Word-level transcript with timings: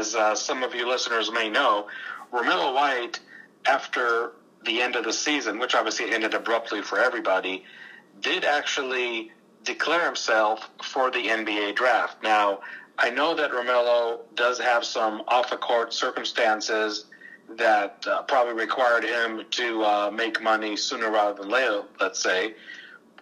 As 0.00 0.14
uh, 0.14 0.34
some 0.34 0.62
of 0.62 0.74
you 0.74 0.88
listeners 0.88 1.30
may 1.30 1.50
know, 1.50 1.86
Romello 2.32 2.74
White, 2.74 3.20
after 3.66 4.32
the 4.64 4.80
end 4.80 4.96
of 4.96 5.04
the 5.04 5.12
season, 5.12 5.58
which 5.58 5.74
obviously 5.74 6.10
ended 6.10 6.32
abruptly 6.32 6.80
for 6.80 6.98
everybody, 6.98 7.64
did 8.22 8.46
actually 8.46 9.30
declare 9.62 10.06
himself 10.06 10.70
for 10.82 11.10
the 11.10 11.18
NBA 11.18 11.76
draft. 11.76 12.22
Now, 12.22 12.60
I 12.96 13.10
know 13.10 13.34
that 13.34 13.50
Romello 13.50 14.20
does 14.34 14.58
have 14.58 14.86
some 14.86 15.22
off 15.28 15.50
the 15.50 15.58
court 15.58 15.92
circumstances 15.92 17.04
that 17.58 18.02
uh, 18.06 18.22
probably 18.22 18.54
required 18.54 19.04
him 19.04 19.44
to 19.50 19.84
uh, 19.84 20.10
make 20.10 20.40
money 20.40 20.78
sooner 20.78 21.10
rather 21.10 21.42
than 21.42 21.50
later, 21.50 21.82
let's 22.00 22.22
say. 22.22 22.54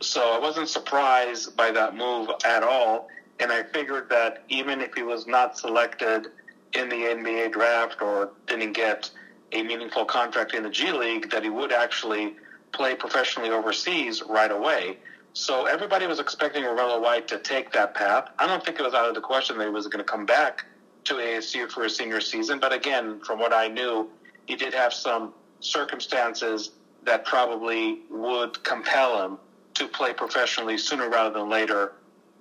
So 0.01 0.31
I 0.33 0.39
wasn't 0.39 0.69
surprised 0.69 1.57
by 1.57 1.73
that 1.73 1.97
move 1.97 2.31
at 2.45 2.63
all. 2.63 3.09
And 3.41 3.51
I 3.51 3.65
figured 3.65 4.09
that 4.11 4.45
even 4.49 4.81
if 4.81 4.95
he 4.95 5.03
was 5.03 5.27
not 5.27 5.59
selected 5.59 6.29
in 6.75 6.89
the 6.89 6.97
NBA 6.97 7.53
draft 7.53 8.01
or 8.03 8.31
didn't 8.47 8.73
get 8.73 9.11
a 9.53 9.63
meaningful 9.63 10.05
contract 10.05 10.55
in 10.55 10.63
the 10.63 10.71
G 10.71 10.93
League, 10.93 11.31
that 11.31 11.43
he 11.43 11.51
would 11.51 11.73
actually 11.73 12.35
play 12.73 12.95
professionally 12.95 13.51
overseas 13.51 14.23
right 14.29 14.51
away. 14.51 14.99
So 15.33 15.67
everybody 15.67 16.07
was 16.07 16.19
expecting 16.19 16.65
Romello 16.65 17.01
White 17.01 17.29
to 17.29 17.39
take 17.39 17.73
that 17.73 17.95
path. 17.95 18.29
I 18.39 18.47
don't 18.47 18.65
think 18.65 18.79
it 18.79 18.83
was 18.83 18.95
out 18.95 19.09
of 19.09 19.15
the 19.15 19.21
question 19.21 19.57
that 19.59 19.65
he 19.65 19.71
was 19.71 19.87
going 19.87 20.05
to 20.05 20.11
come 20.11 20.27
back 20.27 20.65
to 21.05 21.15
ASU 21.15 21.71
for 21.71 21.85
his 21.85 21.97
senior 21.97 22.21
season. 22.21 22.59
But 22.59 22.73
again, 22.73 23.21
from 23.21 23.39
what 23.39 23.53
I 23.53 23.69
knew, 23.69 24.09
he 24.47 24.57
did 24.57 24.75
have 24.75 24.93
some 24.93 25.33
circumstances 25.61 26.71
that 27.05 27.25
probably 27.25 28.01
would 28.11 28.63
compel 28.65 29.25
him 29.25 29.39
to 29.75 29.87
play 29.89 30.13
professionally 30.13 30.77
sooner 30.77 31.09
rather 31.09 31.39
than 31.39 31.49
later, 31.49 31.93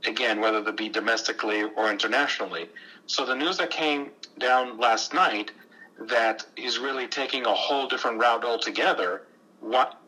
again, 0.06 0.42
whether 0.42 0.58
it 0.68 0.76
be 0.76 0.90
domestically 0.90 1.64
or 1.64 1.92
internationally. 1.92 2.68
So 3.08 3.26
the 3.26 3.36
news 3.36 3.58
that 3.58 3.72
came 3.72 4.12
down 4.38 4.78
last 4.78 5.14
night 5.14 5.52
that 5.98 6.46
he's 6.56 6.78
really 6.78 7.08
taking 7.08 7.46
a 7.46 7.54
whole 7.54 7.88
different 7.88 8.20
route 8.20 8.44
altogether, 8.44 9.24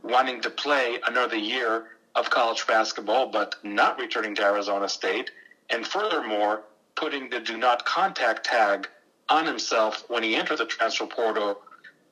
wanting 0.04 0.42
to 0.42 0.50
play 0.50 1.00
another 1.08 1.38
year 1.38 1.86
of 2.16 2.30
college 2.30 2.68
basketball, 2.68 3.28
but 3.28 3.56
not 3.64 3.98
returning 4.00 4.36
to 4.36 4.44
Arizona 4.44 4.90
State, 4.90 5.32
and 5.70 5.88
furthermore, 5.88 6.64
putting 6.96 7.30
the 7.30 7.40
do 7.40 7.58
not 7.58 7.86
contact 7.86 8.46
tag 8.46 8.88
on 9.30 9.46
himself 9.46 10.04
when 10.10 10.22
he 10.22 10.36
entered 10.36 10.58
the 10.58 10.66
transfer 10.66 11.06
portal 11.06 11.58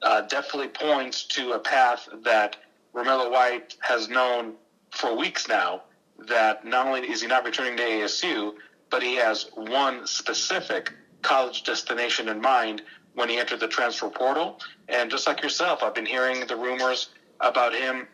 uh, 0.03 0.21
definitely 0.21 0.69
points 0.69 1.25
to 1.25 1.51
a 1.51 1.59
path 1.59 2.07
that 2.23 2.55
Romello 2.93 3.29
White 3.29 3.75
has 3.79 4.07
known 4.07 4.53
for 4.91 5.15
weeks 5.15 5.47
now 5.49 5.81
that 6.27 6.63
not 6.63 6.87
only 6.87 7.01
is 7.01 7.21
he 7.21 7.27
not 7.27 7.43
returning 7.43 7.75
to 7.77 7.83
ASU, 7.83 8.53
but 8.89 9.03
he 9.03 9.15
has 9.15 9.49
one 9.55 10.05
specific 10.07 10.93
college 11.21 11.63
destination 11.63 12.29
in 12.29 12.39
mind 12.39 12.81
when 13.15 13.29
he 13.29 13.37
entered 13.37 13.59
the 13.59 13.67
transfer 13.67 14.09
portal. 14.09 14.59
And 14.87 15.09
just 15.09 15.27
like 15.27 15.41
yourself, 15.41 15.83
I've 15.83 15.95
been 15.95 16.05
hearing 16.05 16.45
the 16.47 16.55
rumors 16.55 17.09
about 17.39 17.73
him 17.73 18.07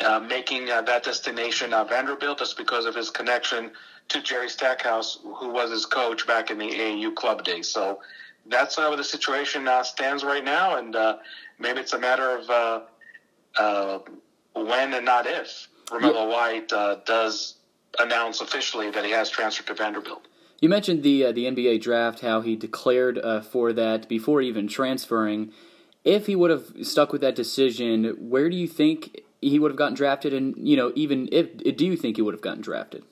uh, 0.00 0.20
making 0.20 0.70
uh, 0.70 0.82
that 0.82 1.04
destination 1.04 1.74
uh, 1.74 1.84
Vanderbilt 1.84 2.38
just 2.38 2.56
because 2.56 2.86
of 2.86 2.94
his 2.94 3.10
connection 3.10 3.72
to 4.08 4.22
Jerry 4.22 4.48
Stackhouse, 4.48 5.18
who 5.22 5.50
was 5.50 5.70
his 5.70 5.86
coach 5.86 6.26
back 6.26 6.50
in 6.50 6.58
the 6.58 6.70
AAU 6.70 7.14
club 7.14 7.44
days. 7.44 7.68
So 7.68 8.00
that's 8.46 8.76
how 8.76 8.94
the 8.96 9.04
situation 9.04 9.68
uh, 9.68 9.82
stands 9.82 10.24
right 10.24 10.44
now, 10.44 10.76
and 10.76 10.96
uh, 10.96 11.16
maybe 11.58 11.80
it's 11.80 11.92
a 11.92 11.98
matter 11.98 12.36
of 12.36 12.50
uh, 12.50 12.80
uh 13.56 13.98
when 14.54 14.94
and 14.94 15.04
not 15.04 15.26
if 15.26 15.68
Romello 15.86 16.30
White 16.30 16.72
uh, 16.72 16.96
does 17.04 17.54
announce 17.98 18.40
officially 18.40 18.90
that 18.90 19.04
he 19.04 19.10
has 19.10 19.30
transferred 19.30 19.66
to 19.66 19.74
Vanderbilt. 19.74 20.26
You 20.60 20.68
mentioned 20.68 21.02
the 21.02 21.26
uh, 21.26 21.32
the 21.32 21.46
NBA 21.46 21.80
draft, 21.80 22.20
how 22.20 22.40
he 22.40 22.54
declared 22.56 23.20
for 23.50 23.72
that 23.72 24.08
before 24.08 24.40
even 24.40 24.68
transferring. 24.68 25.52
If 26.04 26.26
he 26.26 26.36
would 26.36 26.50
have 26.50 26.72
stuck 26.82 27.12
with 27.12 27.20
that 27.20 27.34
decision, 27.34 28.04
where 28.18 28.48
do 28.48 28.56
you 28.56 28.68
think 28.68 29.22
he 29.40 29.58
would 29.58 29.72
have 29.72 29.78
gotten 29.78 29.94
drafted? 29.94 30.32
And 30.32 30.56
you 30.56 30.76
know, 30.76 30.92
even 30.94 31.28
if 31.32 31.76
do 31.76 31.84
you 31.84 31.96
think 31.96 32.16
he 32.16 32.22
would 32.22 32.34
have 32.34 32.40
gotten 32.40 32.62
drafted? 32.62 33.04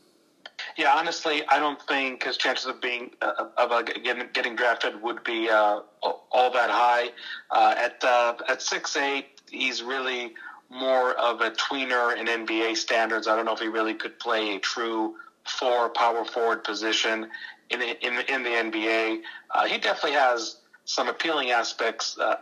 Yeah, 0.77 0.94
honestly, 0.94 1.43
I 1.49 1.59
don't 1.59 1.81
think 1.83 2.25
his 2.25 2.37
chances 2.37 2.66
of 2.66 2.81
being 2.81 3.10
uh, 3.21 3.47
of 3.56 3.72
uh, 3.72 3.83
getting, 3.83 4.28
getting 4.33 4.56
drafted 4.56 5.03
would 5.03 5.25
be 5.25 5.49
uh, 5.49 5.81
all 6.03 6.53
that 6.53 6.71
high. 6.71 7.10
Uh, 7.50 7.75
at 7.77 8.03
uh, 8.04 8.34
at 8.49 8.62
six 8.62 8.97
eight, 8.97 9.41
he's 9.50 9.83
really 9.83 10.34
more 10.70 11.12
of 11.14 11.41
a 11.41 11.50
tweener 11.50 12.16
in 12.16 12.26
NBA 12.26 12.76
standards. 12.76 13.26
I 13.26 13.36
don't 13.36 13.44
know 13.44 13.53
if 13.53 13.60
he 13.60 13.69
really 13.69 13.94
could 13.94 14.19
play 14.19 14.56
a 14.56 14.60
true 14.60 15.16
four 15.44 15.88
power 15.91 16.25
forward 16.25 16.64
position 16.64 17.28
in 17.70 17.82
in, 17.82 18.20
in 18.28 18.42
the 18.42 18.50
NBA. 18.50 19.20
Uh, 19.50 19.66
he 19.66 19.78
definitely 19.78 20.12
has 20.12 20.56
some 20.84 21.09
appealing 21.09 21.50
aspects 21.50 22.16
uh, 22.19 22.36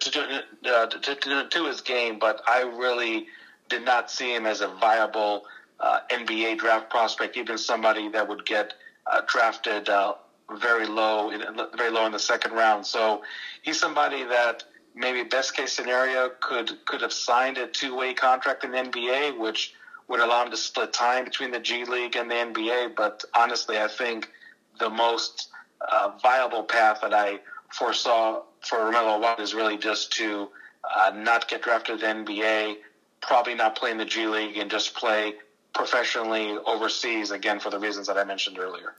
to, 0.00 0.10
to, 0.10 1.14
to, 1.16 1.48
to 1.48 1.66
his 1.66 1.80
game, 1.80 2.18
but 2.18 2.42
I 2.46 2.62
really 2.62 3.26
did 3.68 3.84
not 3.84 4.10
see 4.10 4.34
him 4.34 4.46
as 4.46 4.60
a 4.60 4.68
viable 4.68 5.44
uh, 5.80 6.00
NBA 6.10 6.58
draft 6.58 6.90
prospect, 6.90 7.36
even 7.36 7.58
somebody 7.58 8.08
that 8.08 8.28
would 8.28 8.44
get 8.44 8.74
uh, 9.06 9.22
drafted 9.26 9.88
uh, 9.88 10.14
very 10.58 10.86
low, 10.86 11.30
very 11.76 11.90
low 11.90 12.06
in 12.06 12.12
the 12.12 12.18
second 12.18 12.52
round. 12.52 12.86
So 12.86 13.22
he's 13.62 13.78
somebody 13.78 14.24
that 14.24 14.64
maybe 14.94 15.22
best 15.22 15.54
case 15.54 15.72
scenario 15.72 16.30
could 16.40 16.84
could 16.84 17.00
have 17.02 17.12
signed 17.12 17.58
a 17.58 17.66
two 17.66 17.94
way 17.94 18.14
contract 18.14 18.64
in 18.64 18.72
the 18.72 18.78
NBA, 18.78 19.38
which 19.38 19.74
would 20.08 20.20
allow 20.20 20.44
him 20.44 20.50
to 20.50 20.56
split 20.56 20.92
time 20.92 21.24
between 21.24 21.50
the 21.50 21.60
G 21.60 21.84
League 21.84 22.16
and 22.16 22.30
the 22.30 22.34
NBA. 22.34 22.96
But 22.96 23.24
honestly, 23.34 23.78
I 23.78 23.88
think 23.88 24.30
the 24.78 24.90
most 24.90 25.48
uh, 25.80 26.12
viable 26.22 26.62
path 26.62 27.00
that 27.02 27.14
I 27.14 27.40
foresaw 27.72 28.42
for 28.60 28.78
Romello 28.78 29.20
White 29.20 29.40
is 29.40 29.54
really 29.54 29.76
just 29.76 30.12
to 30.14 30.48
uh, 30.96 31.12
not 31.14 31.48
get 31.48 31.62
drafted 31.62 32.00
to 32.00 32.06
the 32.06 32.12
NBA, 32.12 32.76
probably 33.20 33.54
not 33.54 33.76
play 33.76 33.90
in 33.90 33.98
the 33.98 34.04
G 34.04 34.26
League, 34.26 34.56
and 34.56 34.70
just 34.70 34.94
play 34.94 35.34
professionally 35.74 36.56
overseas, 36.66 37.30
again, 37.30 37.60
for 37.60 37.70
the 37.70 37.78
reasons 37.78 38.06
that 38.06 38.16
I 38.16 38.24
mentioned 38.24 38.58
earlier. 38.58 38.94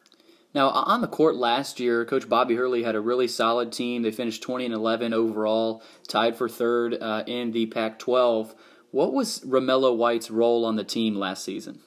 Now, 0.54 0.70
on 0.70 1.02
the 1.02 1.08
court 1.08 1.36
last 1.36 1.80
year, 1.80 2.06
Coach 2.06 2.28
Bobby 2.28 2.56
Hurley 2.56 2.84
had 2.84 2.96
a 2.96 3.02
really 3.02 3.28
solid 3.28 3.72
team. 3.72 4.02
They 4.02 4.12
finished 4.12 4.42
20 4.42 4.66
and 4.66 4.74
11 4.74 5.14
overall, 5.14 5.84
tied 6.08 6.36
for 6.36 6.50
third 6.50 6.98
uh, 7.00 7.24
in 7.28 7.52
the 7.52 7.68
Pac 7.68 8.00
12. 8.00 8.56
What 8.92 9.14
was 9.14 9.42
Romello 9.42 9.96
White's 9.96 10.32
role 10.32 10.66
on 10.66 10.76
the 10.76 10.84
team 10.84 11.16
last 11.16 11.44
season? 11.44 11.82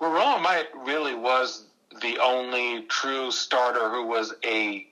Well, 0.00 0.10
Romello 0.10 0.42
White 0.42 0.68
really 0.86 1.14
was 1.14 1.66
the 2.00 2.18
only 2.18 2.86
true 2.86 3.30
starter 3.30 3.90
who 3.90 4.06
was 4.06 4.32
a 4.42 4.86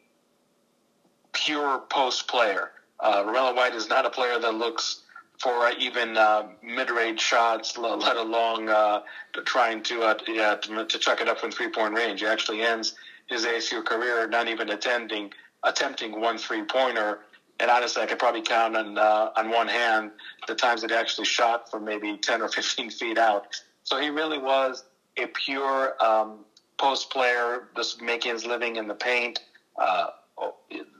pure 1.32 1.78
post 1.88 2.28
player. 2.28 2.72
Uh, 3.00 3.22
Romello 3.22 3.56
White 3.56 3.74
is 3.74 3.88
not 3.88 4.04
a 4.04 4.10
player 4.10 4.38
that 4.38 4.54
looks 4.54 5.02
for 5.40 5.70
even 5.78 6.16
uh, 6.16 6.48
mid-range 6.62 7.20
shots, 7.20 7.78
let 7.78 8.16
alone 8.16 8.68
uh, 8.68 9.00
trying 9.44 9.82
to, 9.84 10.02
uh, 10.02 10.14
yeah, 10.26 10.56
to, 10.56 10.84
to 10.84 10.98
chuck 10.98 11.20
it 11.20 11.28
up 11.28 11.38
from 11.38 11.52
three-point 11.52 11.94
range. 11.94 12.20
He 12.20 12.26
actually 12.26 12.62
ends 12.62 12.94
his 13.28 13.44
ASU 13.44 13.84
career 13.84 14.26
not 14.28 14.48
even 14.48 14.70
attending 14.70 15.32
attempting 15.64 16.20
one 16.20 16.38
three-pointer. 16.38 17.20
And 17.60 17.70
honestly, 17.70 18.02
I 18.02 18.06
could 18.06 18.18
probably 18.18 18.42
count 18.42 18.76
on 18.76 18.96
uh, 18.98 19.30
on 19.36 19.50
one 19.50 19.68
hand 19.68 20.12
the 20.46 20.54
times 20.54 20.80
that 20.82 20.90
he 20.90 20.96
actually 20.96 21.26
shot 21.26 21.70
from 21.70 21.84
maybe 21.84 22.16
10 22.16 22.42
or 22.42 22.48
15 22.48 22.90
feet 22.90 23.18
out. 23.18 23.46
So 23.82 24.00
he 24.00 24.08
really 24.10 24.38
was 24.38 24.84
a 25.16 25.26
pure 25.26 25.94
um, 26.04 26.44
post 26.78 27.10
player, 27.10 27.68
just 27.76 28.00
making 28.00 28.32
his 28.32 28.46
living 28.46 28.76
in 28.76 28.86
the 28.86 28.94
paint. 28.94 29.40
Uh, 29.76 30.08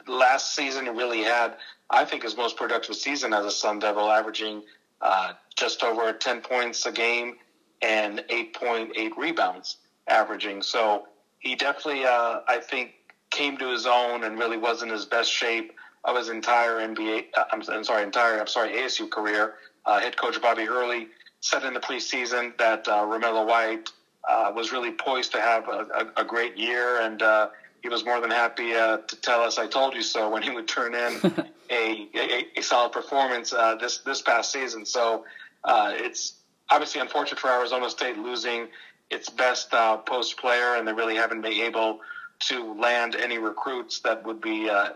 last 0.07 0.55
season, 0.55 0.85
he 0.85 0.91
really 0.91 1.23
had 1.23 1.57
I 1.91 2.05
think 2.05 2.23
his 2.23 2.37
most 2.37 2.57
productive 2.57 2.97
season 2.97 3.33
as 3.33 3.45
a 3.45 3.51
Sun 3.51 3.79
Devil, 3.81 4.11
averaging 4.11 4.63
uh, 5.01 5.33
just 5.57 5.83
over 5.83 6.13
10 6.13 6.41
points 6.41 6.85
a 6.87 6.93
game 6.93 7.37
and 7.83 8.23
8.8 8.31 9.17
rebounds 9.17 9.77
averaging. 10.07 10.63
So 10.63 11.07
he 11.39 11.55
definitely, 11.55 12.05
uh, 12.05 12.41
I 12.47 12.59
think, 12.59 12.95
came 13.31 13.57
to 13.59 13.71
his 13.71 13.87
own 13.87 14.25
and 14.25 14.39
really 14.39 14.57
was 14.57 14.83
in 14.83 14.89
his 14.89 15.05
best 15.05 15.31
shape 15.31 15.73
of 16.05 16.17
his 16.17 16.29
entire 16.29 16.77
NBA. 16.77 17.27
Uh, 17.37 17.45
I'm, 17.53 17.63
I'm, 17.69 17.85
sorry, 17.85 18.03
entire. 18.03 18.41
I'm 18.41 18.47
sorry, 18.47 18.71
ASU 18.71 19.11
career. 19.11 19.55
Uh, 19.85 20.01
head 20.01 20.17
coach 20.17 20.41
Bobby 20.41 20.65
Hurley 20.65 21.09
said 21.41 21.65
in 21.65 21.75
the 21.75 21.81
preseason 21.81 22.57
that 22.59 22.87
uh, 22.89 23.03
Romello 23.05 23.47
White 23.47 23.91
uh, 24.29 24.53
was 24.55 24.73
really 24.73 24.91
poised 24.91 25.33
to 25.33 25.41
have 25.41 25.69
a, 25.69 25.87
a, 26.17 26.23
a 26.23 26.25
great 26.25 26.57
year 26.57 27.01
and 27.01 27.23
uh, 27.23 27.49
he 27.83 27.89
was 27.89 28.05
more 28.05 28.21
than 28.21 28.31
happy 28.31 28.75
uh, 28.75 28.99
to 28.99 29.17
tell 29.17 29.41
us 29.41 29.59
"I 29.59 29.67
told 29.67 29.95
you 29.95 30.03
so" 30.03 30.29
when 30.33 30.43
he 30.43 30.51
would 30.51 30.69
turn 30.69 30.95
in 30.95 31.21
a, 31.71 32.09
a, 32.15 32.47
a 32.57 32.63
solid 32.63 32.93
performance 32.93 33.53
uh, 33.53 33.77
this 33.77 33.99
this 33.99 34.23
past 34.23 34.53
season. 34.53 34.85
So 34.87 35.25
uh, 35.65 35.93
it's 35.95 36.35
obviously 36.71 37.01
unfortunate 37.01 37.41
for 37.41 37.51
Arizona 37.51 37.89
State 37.91 38.19
losing 38.19 38.69
its 39.11 39.31
best 39.31 39.73
uh, 39.73 39.97
post 39.99 40.37
player, 40.39 40.77
and 40.77 40.87
they 40.87 40.93
really 40.93 41.17
haven't 41.17 41.41
been 41.41 41.53
able 41.53 42.01
to 42.41 42.75
land 42.75 43.17
any 43.17 43.39
recruits 43.39 44.01
that 44.01 44.25
would 44.25 44.41
be 44.41 44.69
uh, 44.69 44.91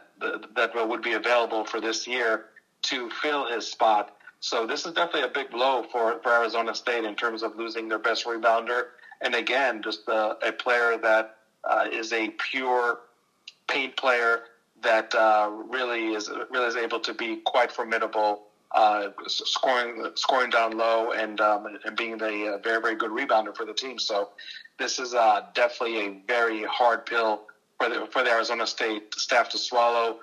that 0.55 0.71
would 0.75 1.03
be 1.03 1.13
available 1.13 1.65
for 1.65 1.81
this 1.81 2.07
year 2.07 2.47
to 2.83 3.11
fill 3.11 3.47
his 3.47 3.67
spot. 3.67 4.17
So 4.41 4.67
this 4.67 4.85
is 4.87 4.93
definitely 4.93 5.23
a 5.23 5.29
big 5.29 5.51
blow 5.51 5.85
for, 5.93 6.19
for 6.21 6.33
Arizona 6.33 6.75
State 6.75 7.05
in 7.05 7.15
terms 7.15 7.45
of 7.45 7.57
losing 7.57 7.89
their 7.89 7.99
best 7.99 8.25
rebounder, 8.27 8.87
and 9.21 9.35
again, 9.35 9.83
just 9.83 10.09
uh, 10.09 10.35
a 10.45 10.53
player 10.53 10.99
that 10.99 11.37
uh, 11.69 11.87
is 11.91 12.13
a 12.13 12.29
pure 12.51 13.01
paint 13.69 13.97
player 13.97 14.43
that 14.83 15.15
uh, 15.15 15.51
really 15.69 16.15
is 16.15 16.31
really 16.51 16.67
is 16.67 16.77
able 16.77 17.01
to 17.01 17.15
be 17.15 17.37
quite 17.45 17.71
formidable, 17.71 18.43
uh, 18.73 19.09
scoring 19.27 20.11
scoring 20.15 20.51
down 20.51 20.77
low 20.77 21.13
and 21.13 21.41
um, 21.41 21.79
and 21.85 21.97
being 21.97 22.15
a, 22.15 22.59
very 22.63 22.81
very 22.81 22.95
good 22.95 23.11
rebounder 23.11 23.57
for 23.57 23.65
the 23.65 23.75
team. 23.75 23.99
So 23.99 24.31
this 24.79 24.99
is 24.99 25.15
uh, 25.15 25.43
definitely 25.55 26.07
a 26.07 26.21
very 26.27 26.65
hard 26.65 27.07
pill 27.07 27.43
for 27.79 27.89
the 27.89 28.07
for 28.11 28.23
the 28.23 28.31
Arizona 28.31 28.67
State 28.67 29.15
staff 29.15 29.49
to 29.51 29.59
swallow. 29.59 30.19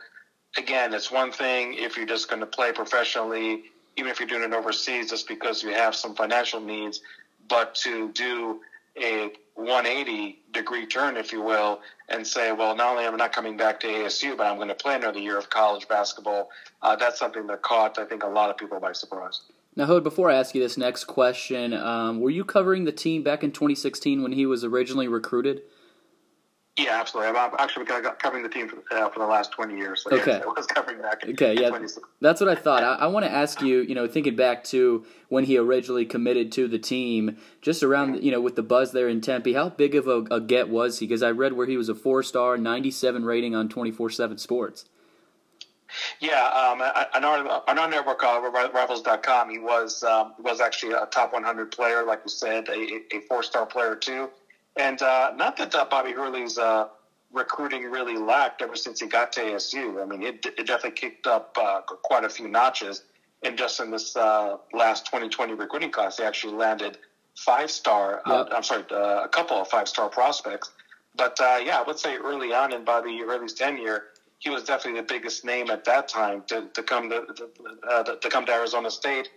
Again, 0.57 0.93
it's 0.93 1.11
one 1.11 1.31
thing 1.31 1.75
if 1.75 1.95
you're 1.95 2.07
just 2.07 2.27
going 2.27 2.39
to 2.39 2.47
play 2.47 2.71
professionally, 2.71 3.65
even 3.97 4.11
if 4.11 4.19
you're 4.19 4.27
doing 4.27 4.43
it 4.43 4.53
overseas, 4.53 5.11
just 5.11 5.27
because 5.27 5.61
you 5.61 5.69
have 5.69 5.95
some 5.95 6.15
financial 6.15 6.59
needs, 6.59 7.01
but 7.47 7.75
to 7.75 8.09
do 8.13 8.59
a 8.97 9.31
180 9.55 10.39
degree 10.51 10.85
turn, 10.85 11.17
if 11.17 11.31
you 11.31 11.41
will, 11.41 11.81
and 12.07 12.25
say, 12.25 12.51
well, 12.51 12.75
not 12.75 12.91
only 12.91 13.05
am 13.05 13.13
I 13.15 13.17
not 13.17 13.33
coming 13.33 13.57
back 13.57 13.79
to 13.81 13.87
ASU, 13.87 14.37
but 14.37 14.47
I'm 14.47 14.55
going 14.55 14.69
to 14.69 14.75
play 14.75 14.95
another 14.95 15.19
year 15.19 15.37
of 15.37 15.49
college 15.49 15.87
basketball. 15.87 16.49
Uh, 16.81 16.95
that's 16.95 17.19
something 17.19 17.45
that 17.47 17.61
caught, 17.61 17.99
I 17.99 18.05
think, 18.05 18.23
a 18.23 18.27
lot 18.27 18.49
of 18.49 18.57
people 18.57 18.79
by 18.79 18.93
surprise. 18.93 19.41
Now, 19.75 19.85
Hod, 19.85 20.03
before 20.03 20.31
I 20.31 20.35
ask 20.35 20.55
you 20.55 20.61
this 20.61 20.77
next 20.77 21.05
question, 21.05 21.73
um, 21.73 22.19
were 22.19 22.29
you 22.29 22.43
covering 22.43 22.85
the 22.85 22.91
team 22.91 23.23
back 23.23 23.43
in 23.43 23.51
2016 23.51 24.23
when 24.23 24.31
he 24.31 24.45
was 24.45 24.63
originally 24.63 25.07
recruited? 25.07 25.61
Yeah, 26.79 26.97
absolutely. 26.97 27.37
I'm 27.37 27.51
actually 27.59 27.85
covering 27.85 28.41
the 28.41 28.47
team 28.47 28.69
for, 28.69 28.77
uh, 28.95 29.09
for 29.09 29.19
the 29.19 29.25
last 29.25 29.51
20 29.51 29.75
years. 29.75 30.01
So 30.01 30.15
okay. 30.15 30.37
Yes, 30.37 30.43
I 30.47 30.47
was 30.47 30.65
covering 30.65 31.01
back. 31.01 31.27
Okay, 31.27 31.53
yeah, 31.59 31.77
that's 32.21 32.39
what 32.39 32.49
I 32.49 32.55
thought. 32.55 32.83
I, 32.83 32.93
I 32.95 33.07
want 33.07 33.25
to 33.25 33.31
ask 33.31 33.61
you, 33.61 33.81
you 33.81 33.93
know, 33.93 34.07
thinking 34.07 34.37
back 34.37 34.63
to 34.65 35.05
when 35.27 35.43
he 35.43 35.57
originally 35.57 36.05
committed 36.05 36.53
to 36.53 36.69
the 36.69 36.79
team, 36.79 37.35
just 37.61 37.83
around, 37.83 38.23
you 38.23 38.31
know, 38.31 38.39
with 38.39 38.55
the 38.55 38.63
buzz 38.63 38.93
there 38.93 39.09
in 39.09 39.19
Tempe, 39.19 39.53
how 39.53 39.67
big 39.67 39.93
of 39.93 40.07
a, 40.07 40.23
a 40.31 40.39
get 40.39 40.69
was 40.69 40.99
he? 40.99 41.05
Because 41.05 41.21
I 41.21 41.31
read 41.31 41.51
where 41.53 41.67
he 41.67 41.75
was 41.75 41.89
a 41.89 41.95
four-star, 41.95 42.57
97 42.57 43.25
rating 43.25 43.55
on 43.55 43.67
24/7 43.67 44.39
Sports. 44.39 44.85
Yeah, 46.21 46.45
um, 46.45 46.81
on 46.81 47.25
our 47.25 47.63
on 47.67 47.79
our 47.79 47.89
network, 47.89 48.23
uh, 48.23 48.39
Rivals.com, 48.73 49.49
he 49.49 49.59
was 49.59 50.03
um, 50.03 50.33
was 50.39 50.61
actually 50.61 50.93
a 50.93 51.07
top 51.07 51.33
100 51.33 51.71
player, 51.71 52.05
like 52.05 52.21
you 52.23 52.29
said, 52.29 52.69
a, 52.69 53.15
a 53.15 53.19
four-star 53.27 53.65
player 53.65 53.95
too. 53.95 54.29
And 54.79 55.01
uh, 55.01 55.33
not 55.35 55.57
that 55.57 55.75
uh, 55.75 55.83
Bobby 55.83 56.13
Hurley's 56.13 56.57
uh, 56.57 56.87
recruiting 57.33 57.83
really 57.83 58.17
lacked 58.17 58.61
ever 58.61 58.77
since 58.77 59.01
he 59.01 59.07
got 59.07 59.33
to 59.33 59.41
ASU. 59.41 60.01
I 60.01 60.05
mean, 60.05 60.23
it, 60.23 60.45
it 60.45 60.67
definitely 60.67 60.91
kicked 60.91 61.27
up 61.27 61.55
uh, 61.59 61.81
quite 61.81 62.23
a 62.23 62.29
few 62.29 62.47
notches. 62.47 63.03
And 63.43 63.57
just 63.57 63.81
in 63.81 63.91
this 63.91 64.15
uh, 64.15 64.55
last 64.73 65.05
2020 65.07 65.53
recruiting 65.53 65.91
class, 65.91 66.15
they 66.15 66.23
actually 66.23 66.53
landed 66.53 66.97
five 67.35 67.69
star, 67.69 68.21
uh, 68.25 68.45
yep. 68.45 68.47
I'm 68.55 68.63
sorry, 68.63 68.83
a 68.89 69.27
couple 69.27 69.57
of 69.57 69.67
five 69.67 69.89
star 69.89 70.07
prospects. 70.07 70.71
But 71.15 71.35
yeah, 71.39 71.77
I 71.77 71.83
would 71.85 71.99
say 71.99 72.15
early 72.15 72.53
on 72.53 72.71
in 72.71 72.85
Bobby 72.85 73.17
Hurley's 73.17 73.53
tenure, 73.53 74.05
he 74.37 74.49
was 74.49 74.63
definitely 74.63 75.01
the 75.01 75.07
biggest 75.07 75.43
name 75.43 75.69
at 75.69 75.83
that 75.85 76.07
time 76.07 76.43
to, 76.47 76.69
to 76.73 76.83
come 76.83 77.09
to, 77.09 77.25
to, 77.35 78.17
to 78.21 78.29
come 78.29 78.45
to 78.45 78.53
Arizona 78.53 78.89
State. 78.89 79.29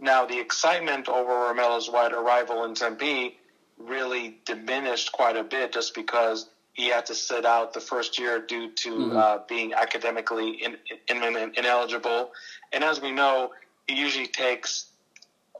Now, 0.00 0.26
the 0.26 0.40
excitement 0.40 1.08
over 1.08 1.30
Romello 1.30 1.92
White's 1.92 2.14
arrival 2.14 2.64
in 2.64 2.74
Tempe 2.74 3.36
really 3.86 4.38
diminished 4.44 5.12
quite 5.12 5.36
a 5.36 5.44
bit 5.44 5.72
just 5.72 5.94
because 5.94 6.48
he 6.72 6.88
had 6.88 7.06
to 7.06 7.14
sit 7.14 7.44
out 7.44 7.74
the 7.74 7.80
first 7.80 8.18
year 8.18 8.40
due 8.40 8.70
to 8.72 8.90
mm-hmm. 8.90 9.16
uh, 9.16 9.38
being 9.48 9.74
academically 9.74 10.50
in, 10.50 10.76
in, 11.08 11.22
in, 11.22 11.52
ineligible. 11.56 12.32
And 12.72 12.84
as 12.84 13.00
we 13.00 13.10
know, 13.10 13.52
it 13.88 13.96
usually 13.96 14.26
takes 14.26 14.86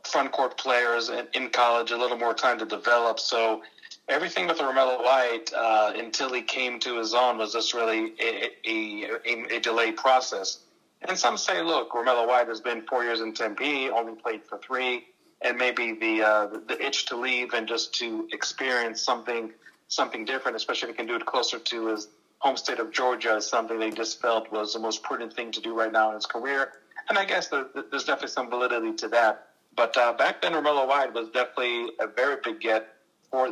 front 0.04 0.32
court 0.32 0.56
players 0.56 1.08
in, 1.08 1.26
in, 1.34 1.50
college 1.50 1.90
a 1.90 1.96
little 1.96 2.16
more 2.16 2.32
time 2.32 2.58
to 2.58 2.64
develop. 2.64 3.18
So 3.18 3.62
everything 4.08 4.46
with 4.46 4.58
Romello 4.58 5.02
White 5.02 5.52
uh, 5.54 5.92
until 5.96 6.32
he 6.32 6.42
came 6.42 6.78
to 6.80 6.98
his 6.98 7.12
own 7.12 7.38
was 7.38 7.52
just 7.52 7.74
really 7.74 8.14
a, 8.20 8.50
a, 8.66 9.20
a, 9.26 9.56
a 9.56 9.60
delayed 9.60 9.96
process. 9.96 10.60
And 11.02 11.18
some 11.18 11.36
say, 11.36 11.62
look, 11.62 11.92
Romello 11.92 12.26
White 12.26 12.48
has 12.48 12.60
been 12.60 12.82
four 12.86 13.04
years 13.04 13.20
in 13.20 13.34
Tempe, 13.34 13.90
only 13.90 14.14
played 14.14 14.44
for 14.44 14.58
three 14.58 15.06
and 15.42 15.56
maybe 15.56 15.92
the 15.92 16.22
uh, 16.22 16.46
the 16.68 16.76
itch 16.84 17.06
to 17.06 17.16
leave 17.16 17.54
and 17.54 17.66
just 17.66 17.94
to 17.94 18.28
experience 18.32 19.00
something 19.00 19.52
something 19.88 20.24
different, 20.24 20.56
especially 20.56 20.88
if 20.88 20.94
he 20.94 20.96
can 20.96 21.06
do 21.06 21.16
it 21.16 21.26
closer 21.26 21.58
to 21.58 21.86
his 21.86 22.08
home 22.38 22.56
state 22.56 22.78
of 22.78 22.90
Georgia, 22.92 23.36
is 23.36 23.46
something 23.46 23.78
they 23.78 23.90
just 23.90 24.20
felt 24.20 24.50
was 24.52 24.72
the 24.72 24.78
most 24.78 25.02
prudent 25.02 25.32
thing 25.32 25.50
to 25.52 25.60
do 25.60 25.74
right 25.76 25.92
now 25.92 26.08
in 26.10 26.14
his 26.14 26.26
career. 26.26 26.72
And 27.08 27.18
I 27.18 27.24
guess 27.24 27.48
there, 27.48 27.66
there's 27.90 28.04
definitely 28.04 28.28
some 28.28 28.48
validity 28.48 28.92
to 28.96 29.08
that. 29.08 29.46
But 29.76 29.96
uh, 29.96 30.12
back 30.12 30.42
then, 30.42 30.52
Romello 30.52 30.86
White 30.86 31.12
was 31.12 31.28
definitely 31.28 31.90
a 32.00 32.06
very 32.06 32.36
big 32.42 32.60
get 32.60 32.88
for 33.30 33.48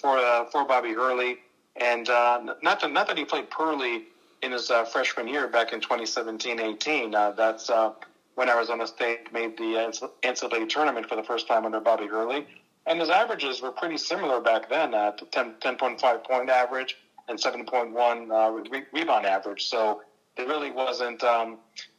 for 0.00 0.18
uh, 0.18 0.44
for 0.46 0.64
Bobby 0.64 0.92
Hurley, 0.92 1.38
and 1.76 2.08
uh, 2.08 2.54
not 2.62 2.80
that 2.80 2.92
not 2.92 3.06
that 3.08 3.16
he 3.16 3.24
played 3.24 3.50
poorly 3.50 4.04
in 4.42 4.52
his 4.52 4.70
uh, 4.70 4.84
freshman 4.84 5.28
year 5.28 5.46
back 5.48 5.72
in 5.72 5.80
2017-18. 5.80 7.14
Uh, 7.14 7.30
that's 7.32 7.68
uh, 7.68 7.92
when 8.40 8.48
Arizona 8.48 8.86
State 8.86 9.30
made 9.34 9.54
the 9.58 9.92
NCAA 10.22 10.66
tournament 10.66 11.06
for 11.06 11.14
the 11.14 11.22
first 11.22 11.46
time 11.46 11.66
under 11.66 11.78
Bobby 11.78 12.06
Hurley. 12.06 12.46
And 12.86 12.98
his 12.98 13.10
averages 13.10 13.60
were 13.60 13.70
pretty 13.70 13.98
similar 13.98 14.40
back 14.40 14.70
then 14.70 14.94
at 14.94 15.20
10, 15.30 15.56
10.5 15.60 16.24
point 16.24 16.48
average 16.48 16.96
and 17.28 17.38
7.1 17.38 17.92
uh, 18.30 18.50
re- 18.70 18.84
rebound 18.94 19.26
average. 19.26 19.66
So 19.66 20.00
there 20.38 20.46
really 20.46 20.70
wasn't 20.70 21.22
um, 21.22 21.58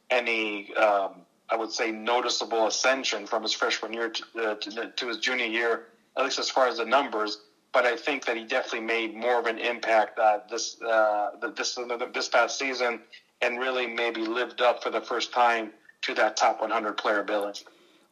any, 0.10 0.74
um, 0.74 1.28
I 1.52 1.56
would 1.58 1.72
say, 1.72 1.92
noticeable 1.92 2.66
ascension 2.66 3.28
from 3.28 3.44
his 3.44 3.54
freshman 3.54 3.94
year 3.94 4.10
to, 4.10 4.24
uh, 4.44 4.56
to, 4.56 4.92
to, 4.96 5.08
his 5.10 5.18
junior 5.18 5.46
year, 5.46 5.84
at 6.18 6.24
least 6.24 6.40
as 6.40 6.50
far 6.50 6.68
as 6.68 6.78
the 6.78 6.86
numbers. 6.86 7.38
But 7.72 7.86
I 7.86 7.96
think 7.96 8.26
that 8.26 8.36
he 8.36 8.46
definitely 8.46 8.88
made 8.88 9.14
more 9.14 9.38
of 9.38 9.46
an 9.46 9.60
impact 9.60 10.18
uh, 10.18 10.40
this 10.50 10.82
uh, 10.82 11.30
this 11.56 11.78
this 12.16 12.30
past 12.30 12.58
season, 12.58 13.00
and 13.42 13.60
really 13.60 13.86
maybe 13.86 14.22
lived 14.22 14.60
up 14.60 14.82
for 14.82 14.90
the 14.90 15.02
first 15.02 15.32
time 15.32 15.72
to 16.02 16.14
that 16.16 16.38
top 16.38 16.62
100 16.62 16.98
player 16.98 17.24
billing. 17.24 17.54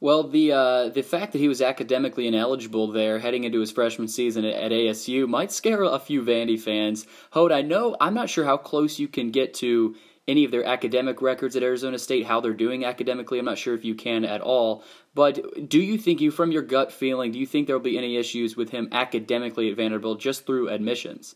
Well, 0.01 0.23
the 0.23 0.53
uh, 0.53 0.89
the 0.89 1.01
fact 1.01 1.33
that 1.33 1.39
he 1.39 1.49
was 1.49 1.61
academically 1.61 2.25
ineligible 2.25 2.87
there 2.87 3.19
heading 3.19 3.43
into 3.43 3.59
his 3.59 3.71
freshman 3.71 4.07
season 4.07 4.45
at, 4.45 4.55
at, 4.55 4.71
ASU 4.71 5.27
might 5.27 5.51
scare 5.51 5.83
a 5.83 5.99
few 5.99 6.23
Vandy 6.23 6.57
fans. 6.59 7.05
Hod, 7.31 7.51
I 7.51 7.61
know 7.63 7.97
I'm 7.99 8.13
not 8.13 8.29
sure 8.29 8.45
how 8.45 8.55
close 8.55 8.97
you 8.97 9.09
can 9.09 9.31
get 9.31 9.53
to 9.55 9.95
any 10.25 10.45
of 10.45 10.51
their 10.51 10.63
academic 10.63 11.21
records 11.21 11.55
at 11.55 11.63
Arizona 11.63 11.97
State, 11.97 12.27
how 12.27 12.39
they're 12.39 12.53
doing 12.53 12.85
academically. 12.85 13.39
I'm 13.39 13.45
not 13.45 13.57
sure 13.57 13.73
if 13.73 13.83
you 13.83 13.95
can 13.95 14.23
at 14.23 14.41
all. 14.41 14.83
But 15.15 15.67
do 15.67 15.81
you 15.81 15.97
think 15.97 16.21
you, 16.21 16.29
from 16.29 16.51
your 16.51 16.61
gut 16.61 16.91
feeling, 16.91 17.31
do 17.31 17.39
you 17.39 17.47
think 17.47 17.65
there 17.65 17.75
will 17.75 17.83
be 17.83 17.97
any 17.97 18.15
issues 18.15 18.55
with 18.55 18.69
him 18.69 18.87
academically 18.91 19.69
at 19.71 19.75
Vanderbilt 19.75 20.19
just 20.19 20.45
through 20.45 20.69
admissions? 20.69 21.35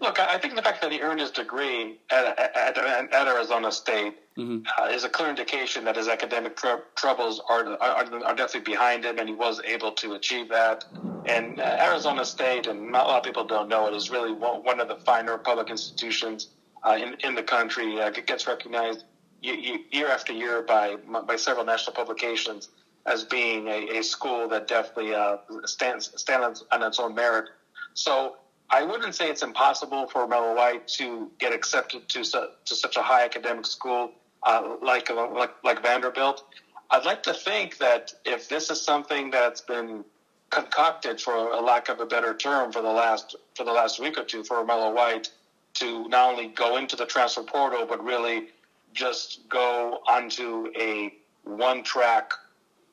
Look, 0.00 0.20
I 0.20 0.38
think 0.38 0.54
the 0.54 0.62
fact 0.62 0.80
that 0.82 0.92
he 0.92 1.00
earned 1.00 1.20
his 1.20 1.32
degree 1.32 1.98
at, 2.10 2.38
at, 2.38 2.78
at 2.78 3.26
Arizona 3.26 3.72
State 3.72 4.14
mm-hmm. 4.36 4.60
uh, 4.80 4.86
is 4.86 5.02
a 5.02 5.08
clear 5.08 5.28
indication 5.28 5.84
that 5.84 5.96
his 5.96 6.06
academic 6.06 6.56
tr- 6.56 6.84
troubles 6.94 7.42
are, 7.48 7.66
are, 7.82 8.24
are 8.24 8.34
definitely 8.34 8.72
behind 8.72 9.04
him, 9.04 9.18
and 9.18 9.28
he 9.28 9.34
was 9.34 9.60
able 9.64 9.90
to 9.92 10.14
achieve 10.14 10.48
that. 10.50 10.84
And 11.26 11.60
uh, 11.60 11.78
Arizona 11.80 12.24
State, 12.24 12.68
and 12.68 12.90
a 12.90 12.92
lot 12.92 13.18
of 13.18 13.24
people 13.24 13.44
don't 13.44 13.68
know 13.68 13.88
it, 13.88 13.94
is 13.94 14.08
really 14.08 14.32
one, 14.32 14.80
of 14.80 14.86
the 14.86 14.96
finer 14.96 15.36
public 15.36 15.68
institutions 15.68 16.50
uh, 16.84 16.96
in 17.00 17.14
in 17.24 17.34
the 17.34 17.42
country. 17.42 17.96
it 17.96 18.26
gets 18.26 18.46
recognized 18.46 19.04
year 19.40 20.08
after 20.08 20.32
year 20.32 20.62
by 20.62 20.96
by 21.26 21.36
several 21.36 21.64
national 21.64 21.94
publications 21.94 22.68
as 23.06 23.24
being 23.24 23.68
a, 23.68 23.98
a 23.98 24.02
school 24.02 24.48
that 24.48 24.68
definitely 24.68 25.14
uh, 25.14 25.38
stands 25.64 26.12
stands 26.16 26.64
on 26.70 26.82
its 26.82 27.00
own 27.00 27.14
merit. 27.14 27.46
So 27.94 28.36
I 28.70 28.82
wouldn't 28.82 29.14
say 29.14 29.30
it's 29.30 29.42
impossible 29.42 30.06
for 30.08 30.26
Mello 30.26 30.54
White 30.54 30.86
to 30.98 31.30
get 31.38 31.52
accepted 31.52 32.08
to 32.08 32.24
su- 32.24 32.48
to 32.66 32.74
such 32.74 32.96
a 32.96 33.02
high 33.02 33.24
academic 33.24 33.66
school 33.66 34.12
uh, 34.42 34.76
like, 34.82 35.10
like 35.10 35.52
like 35.64 35.82
Vanderbilt. 35.82 36.44
I'd 36.90 37.04
like 37.04 37.22
to 37.24 37.34
think 37.34 37.78
that 37.78 38.12
if 38.24 38.48
this 38.48 38.70
is 38.70 38.80
something 38.80 39.30
that's 39.30 39.60
been 39.60 40.04
concocted, 40.50 41.20
for 41.20 41.52
a 41.52 41.60
lack 41.60 41.88
of 41.88 42.00
a 42.00 42.06
better 42.06 42.34
term, 42.34 42.72
for 42.72 42.82
the 42.82 42.90
last 42.90 43.36
for 43.54 43.64
the 43.64 43.72
last 43.72 44.00
week 44.00 44.18
or 44.18 44.24
two 44.24 44.44
for 44.44 44.64
Mello 44.64 44.92
White 44.92 45.30
to 45.74 46.08
not 46.08 46.30
only 46.30 46.48
go 46.48 46.76
into 46.76 46.96
the 46.96 47.06
transfer 47.06 47.42
portal 47.42 47.86
but 47.86 48.02
really 48.02 48.48
just 48.94 49.48
go 49.48 50.00
onto 50.08 50.72
a 50.78 51.14
one 51.44 51.82
track 51.82 52.32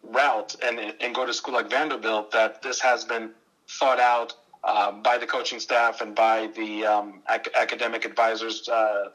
route 0.03 0.55
and 0.63 0.94
and 1.00 1.15
go 1.15 1.25
to 1.25 1.34
school 1.34 1.53
like 1.53 1.70
Vanderbilt, 1.70 2.32
that 2.32 2.62
this 2.62 2.79
has 2.79 3.03
been 3.05 3.32
thought 3.67 4.00
out 4.00 4.34
um, 4.65 5.01
by 5.01 5.17
the 5.17 5.25
coaching 5.27 5.60
staff 5.60 6.01
and 6.01 6.15
by 6.15 6.50
the 6.55 6.86
um, 6.86 7.22
ac- 7.29 7.51
academic 7.55 8.03
advisors 8.03 8.67
uh, 8.67 9.10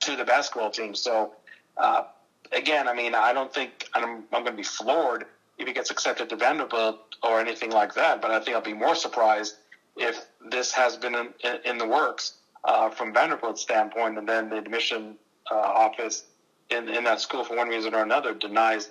to 0.00 0.16
the 0.16 0.24
basketball 0.24 0.70
team. 0.70 0.94
So, 0.94 1.32
uh, 1.76 2.02
again, 2.50 2.88
I 2.88 2.92
mean, 2.92 3.14
I 3.14 3.32
don't 3.32 3.52
think 3.52 3.86
I'm, 3.94 4.24
I'm 4.32 4.42
going 4.42 4.46
to 4.46 4.52
be 4.52 4.62
floored 4.64 5.24
if 5.58 5.66
he 5.66 5.72
gets 5.72 5.90
accepted 5.90 6.28
to 6.30 6.36
Vanderbilt 6.36 6.98
or 7.22 7.40
anything 7.40 7.70
like 7.70 7.94
that, 7.94 8.20
but 8.20 8.30
I 8.30 8.40
think 8.40 8.56
I'll 8.56 8.62
be 8.62 8.72
more 8.72 8.96
surprised 8.96 9.54
if 9.96 10.18
this 10.50 10.72
has 10.72 10.96
been 10.96 11.14
in, 11.14 11.28
in 11.64 11.78
the 11.78 11.86
works 11.86 12.32
uh, 12.64 12.90
from 12.90 13.12
Vanderbilt's 13.12 13.62
standpoint, 13.62 14.18
and 14.18 14.28
then 14.28 14.48
the 14.48 14.56
admission 14.56 15.16
uh, 15.50 15.54
office 15.54 16.24
in, 16.70 16.88
in 16.88 17.04
that 17.04 17.20
school, 17.20 17.44
for 17.44 17.56
one 17.56 17.68
reason 17.68 17.94
or 17.94 18.02
another, 18.02 18.32
denies 18.34 18.88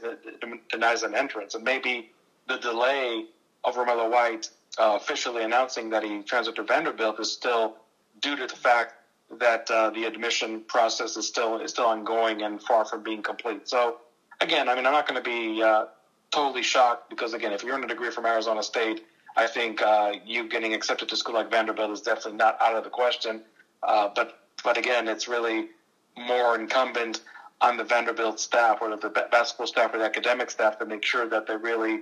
denies 0.69 1.03
an 1.03 1.15
entrance, 1.15 1.55
and 1.55 1.63
maybe 1.63 2.09
the 2.47 2.57
delay 2.57 3.25
of 3.63 3.75
Romello 3.75 4.09
White 4.09 4.49
uh, 4.77 4.97
officially 4.99 5.43
announcing 5.43 5.89
that 5.89 6.03
he 6.03 6.21
transferred 6.23 6.55
to 6.55 6.63
Vanderbilt 6.63 7.19
is 7.19 7.31
still 7.31 7.75
due 8.21 8.35
to 8.35 8.47
the 8.47 8.55
fact 8.55 8.93
that 9.39 9.69
uh, 9.71 9.89
the 9.91 10.03
admission 10.05 10.61
process 10.67 11.15
is 11.15 11.27
still 11.27 11.59
is 11.59 11.71
still 11.71 11.85
ongoing 11.85 12.41
and 12.41 12.61
far 12.61 12.85
from 12.85 13.03
being 13.03 13.21
complete. 13.21 13.67
So 13.67 13.97
again, 14.41 14.67
I 14.67 14.75
mean, 14.75 14.85
I'm 14.85 14.93
not 14.93 15.07
going 15.07 15.21
to 15.21 15.29
be 15.29 15.61
uh, 15.61 15.85
totally 16.31 16.63
shocked 16.63 17.09
because 17.09 17.33
again, 17.33 17.53
if 17.53 17.63
you're 17.63 17.77
in 17.77 17.83
a 17.83 17.87
degree 17.87 18.11
from 18.11 18.25
Arizona 18.25 18.63
State, 18.63 19.05
I 19.37 19.47
think 19.47 19.81
uh, 19.81 20.13
you 20.25 20.49
getting 20.49 20.73
accepted 20.73 21.09
to 21.09 21.15
school 21.15 21.35
like 21.35 21.49
Vanderbilt 21.49 21.91
is 21.91 22.01
definitely 22.01 22.37
not 22.37 22.57
out 22.61 22.75
of 22.75 22.83
the 22.83 22.89
question. 22.89 23.41
Uh, 23.83 24.09
but 24.13 24.39
but 24.63 24.77
again, 24.77 25.07
it's 25.07 25.27
really 25.27 25.69
more 26.17 26.59
incumbent 26.59 27.21
on 27.61 27.77
the 27.77 27.83
Vanderbilt 27.83 28.39
staff 28.39 28.79
or 28.81 28.95
the 28.95 29.09
basketball 29.31 29.67
staff 29.67 29.93
or 29.93 29.99
the 29.99 30.03
academic 30.03 30.49
staff 30.49 30.79
to 30.79 30.85
make 30.85 31.03
sure 31.03 31.27
that 31.27 31.47
they 31.47 31.55
really 31.55 32.01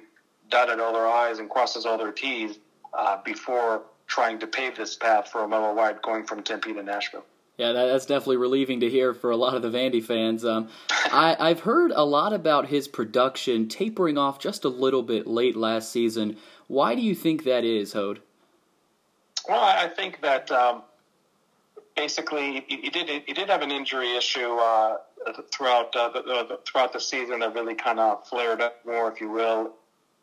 dotted 0.49 0.79
all 0.79 0.93
their 0.93 1.07
I's 1.07 1.39
and 1.39 1.49
crosses 1.49 1.85
all 1.85 1.97
their 1.97 2.11
T's 2.11 2.59
uh, 2.93 3.21
before 3.23 3.83
trying 4.07 4.39
to 4.39 4.47
pave 4.47 4.75
this 4.75 4.95
path 4.95 5.29
for 5.29 5.43
a 5.43 5.47
Romello 5.47 5.75
White 5.75 6.01
going 6.01 6.25
from 6.25 6.43
Tempe 6.43 6.73
to 6.73 6.83
Nashville. 6.83 7.25
Yeah, 7.57 7.73
that's 7.73 8.05
definitely 8.05 8.37
relieving 8.37 8.79
to 8.79 8.89
hear 8.89 9.13
for 9.13 9.31
a 9.31 9.35
lot 9.35 9.53
of 9.53 9.61
the 9.61 9.69
Vandy 9.69 10.01
fans. 10.01 10.45
Um, 10.45 10.69
I, 10.89 11.35
I've 11.37 11.59
heard 11.59 11.91
a 11.93 12.05
lot 12.05 12.31
about 12.31 12.67
his 12.67 12.87
production 12.87 13.67
tapering 13.67 14.17
off 14.17 14.39
just 14.39 14.63
a 14.63 14.69
little 14.69 15.03
bit 15.03 15.27
late 15.27 15.57
last 15.57 15.91
season. 15.91 16.37
Why 16.67 16.95
do 16.95 17.01
you 17.01 17.13
think 17.13 17.43
that 17.43 17.65
is, 17.65 17.91
Hod? 17.91 18.21
Well, 19.47 19.59
I 19.59 19.89
think 19.89 20.21
that 20.21 20.49
um, 20.51 20.83
basically 21.97 22.63
he, 22.69 22.89
did 22.89 23.23
he 23.25 23.33
did 23.33 23.49
have 23.49 23.61
an 23.61 23.71
injury 23.71 24.15
issue 24.15 24.55
uh, 24.55 24.97
throughout 25.51 25.93
uh, 25.97 26.09
the, 26.13 26.59
throughout 26.65 26.93
the 26.93 26.99
season 26.99 27.39
that 27.39 27.53
really 27.53 27.75
kind 27.75 27.99
of 27.99 28.25
flared 28.25 28.61
up 28.61 28.85
more, 28.85 29.11
if 29.11 29.19
you 29.19 29.29
will, 29.29 29.73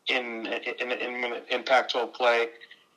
in 0.07 0.47
in, 0.47 0.91
in, 0.91 1.41
in 1.49 1.63
Pac-12 1.63 2.13
play. 2.13 2.47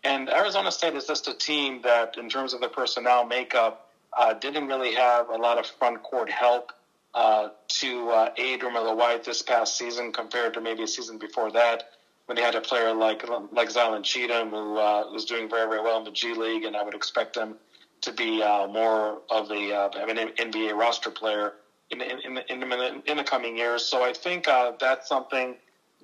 And 0.03 0.31
Arizona 0.31 0.73
State 0.73 0.95
is 0.95 1.07
just 1.07 1.29
a 1.29 1.35
team 1.35 1.83
that, 1.83 2.17
in 2.17 2.31
terms 2.31 2.55
of 2.55 2.61
the 2.61 2.69
personnel 2.69 3.27
makeup, 3.27 3.91
uh, 4.17 4.33
didn't 4.33 4.67
really 4.67 4.95
have 4.95 5.29
a 5.29 5.37
lot 5.37 5.59
of 5.59 5.67
front 5.67 6.03
court 6.03 6.31
help 6.31 6.73
uh, 7.15 7.49
to 7.69 8.09
uh, 8.11 8.31
aid 8.39 8.61
Romello 8.61 8.97
White 8.97 9.25
this 9.25 9.43
past 9.43 9.77
season 9.77 10.13
compared 10.13 10.55
to 10.55 10.61
maybe 10.61 10.83
a 10.85 10.89
season 10.89 11.19
before 11.19 11.51
that 11.53 11.91
when 12.27 12.37
they 12.37 12.43
had 12.43 12.55
a 12.55 12.61
player 12.61 12.95
like 12.95 13.29
like 13.51 13.69
Zylan 13.69 14.05
Cheatham 14.05 14.51
who 14.51 14.79
uh, 14.79 15.11
was 15.11 15.25
doing 15.25 15.51
very 15.51 15.69
very 15.69 15.83
well 15.83 15.99
in 15.99 16.05
the 16.05 16.13
G 16.13 16.33
League, 16.33 16.65
and 16.65 16.77
I 16.77 16.83
would 16.85 16.95
expect 16.95 17.37
him 17.37 17.57
to 18.03 18.13
be 18.13 18.43
uh, 18.43 18.69
more 18.69 19.19
of 19.31 19.49
the 19.49 19.75
uh, 19.75 19.91
an 20.09 20.17
NBA 20.17 20.75
roster 20.75 21.11
player 21.11 21.55
in 21.91 22.01
in, 22.01 22.21
in, 22.21 22.39
in, 22.63 22.69
the, 22.69 23.03
in 23.11 23.17
the 23.17 23.25
coming 23.25 23.57
years. 23.57 23.85
So 23.85 24.05
I 24.05 24.13
think 24.13 24.47
uh, 24.47 24.73
that's 24.79 25.09
something 25.09 25.57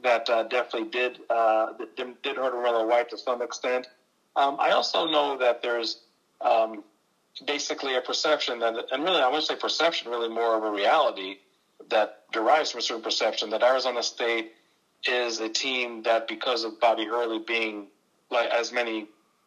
that 0.02 0.28
uh, 0.28 0.42
definitely 0.44 0.88
did 0.90 1.18
uh, 1.30 1.72
did, 1.96 2.22
did 2.22 2.36
hurt 2.36 2.52
Romello 2.52 2.88
White 2.88 3.10
to 3.10 3.18
some 3.18 3.42
extent. 3.42 3.86
Um, 4.36 4.56
I 4.60 4.70
also 4.70 5.10
know 5.10 5.38
that 5.38 5.62
there's 5.62 6.00
um, 6.42 6.84
basically 7.46 7.96
a 7.96 8.00
perception 8.00 8.58
that, 8.60 8.74
and 8.92 9.02
really, 9.02 9.20
I 9.20 9.26
wouldn't 9.26 9.44
say 9.44 9.56
perception, 9.56 10.10
really 10.10 10.28
more 10.28 10.56
of 10.56 10.62
a 10.62 10.70
reality 10.70 11.38
that 11.88 12.22
derives 12.32 12.70
from 12.70 12.80
a 12.80 12.82
certain 12.82 13.02
perception 13.02 13.50
that 13.50 13.62
Arizona 13.62 14.02
State 14.02 14.52
is 15.06 15.40
a 15.40 15.48
team 15.48 16.02
that, 16.02 16.28
because 16.28 16.64
of 16.64 16.80
Bobby 16.80 17.04
Hurley 17.04 17.38
being, 17.38 17.86
like 18.30 18.50
as 18.50 18.72
many 18.72 19.06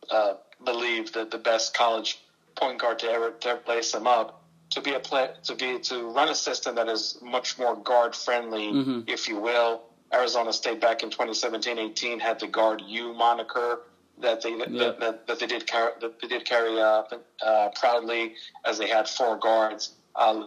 uh, 0.10 0.36
believe, 0.64 1.14
that 1.14 1.32
the 1.32 1.38
best 1.38 1.74
college 1.74 2.20
point 2.56 2.80
guard 2.80 3.00
to 3.00 3.08
ever 3.08 3.32
to 3.32 3.50
ever 3.50 3.60
place 3.60 3.94
him 3.94 4.08
up, 4.08 4.44
to 4.72 4.82
be 4.82 4.94
a 4.94 5.00
play, 5.00 5.30
to 5.44 5.56
be 5.56 5.80
to 5.80 6.04
run 6.10 6.30
a 6.30 6.36
system 6.36 6.76
that 6.76 6.88
is 6.88 7.18
much 7.22 7.58
more 7.58 7.76
guard 7.76 8.16
friendly, 8.16 8.72
mm-hmm. 8.72 9.00
if 9.08 9.28
you 9.28 9.40
will. 9.40 9.84
Arizona 10.14 10.52
State 10.52 10.82
back 10.82 11.04
in 11.04 11.10
2017-18 11.10 12.20
had 12.20 12.40
the 12.40 12.48
guard 12.48 12.82
U 12.88 13.14
moniker 13.14 13.82
that 14.22 14.42
they 14.42 14.52
yeah. 14.52 14.92
that, 15.00 15.28
that, 15.28 15.40
they 15.40 15.48
did 15.48 15.66
carry 15.66 15.92
that 16.02 16.20
they 16.20 16.28
did 16.28 16.46
carry 16.46 16.80
uh, 16.80 17.04
uh, 17.46 17.70
proudly 17.76 18.34
as 18.66 18.78
they 18.78 18.88
had 18.88 19.08
four 19.08 19.38
guards 19.38 19.94
uh, 20.16 20.44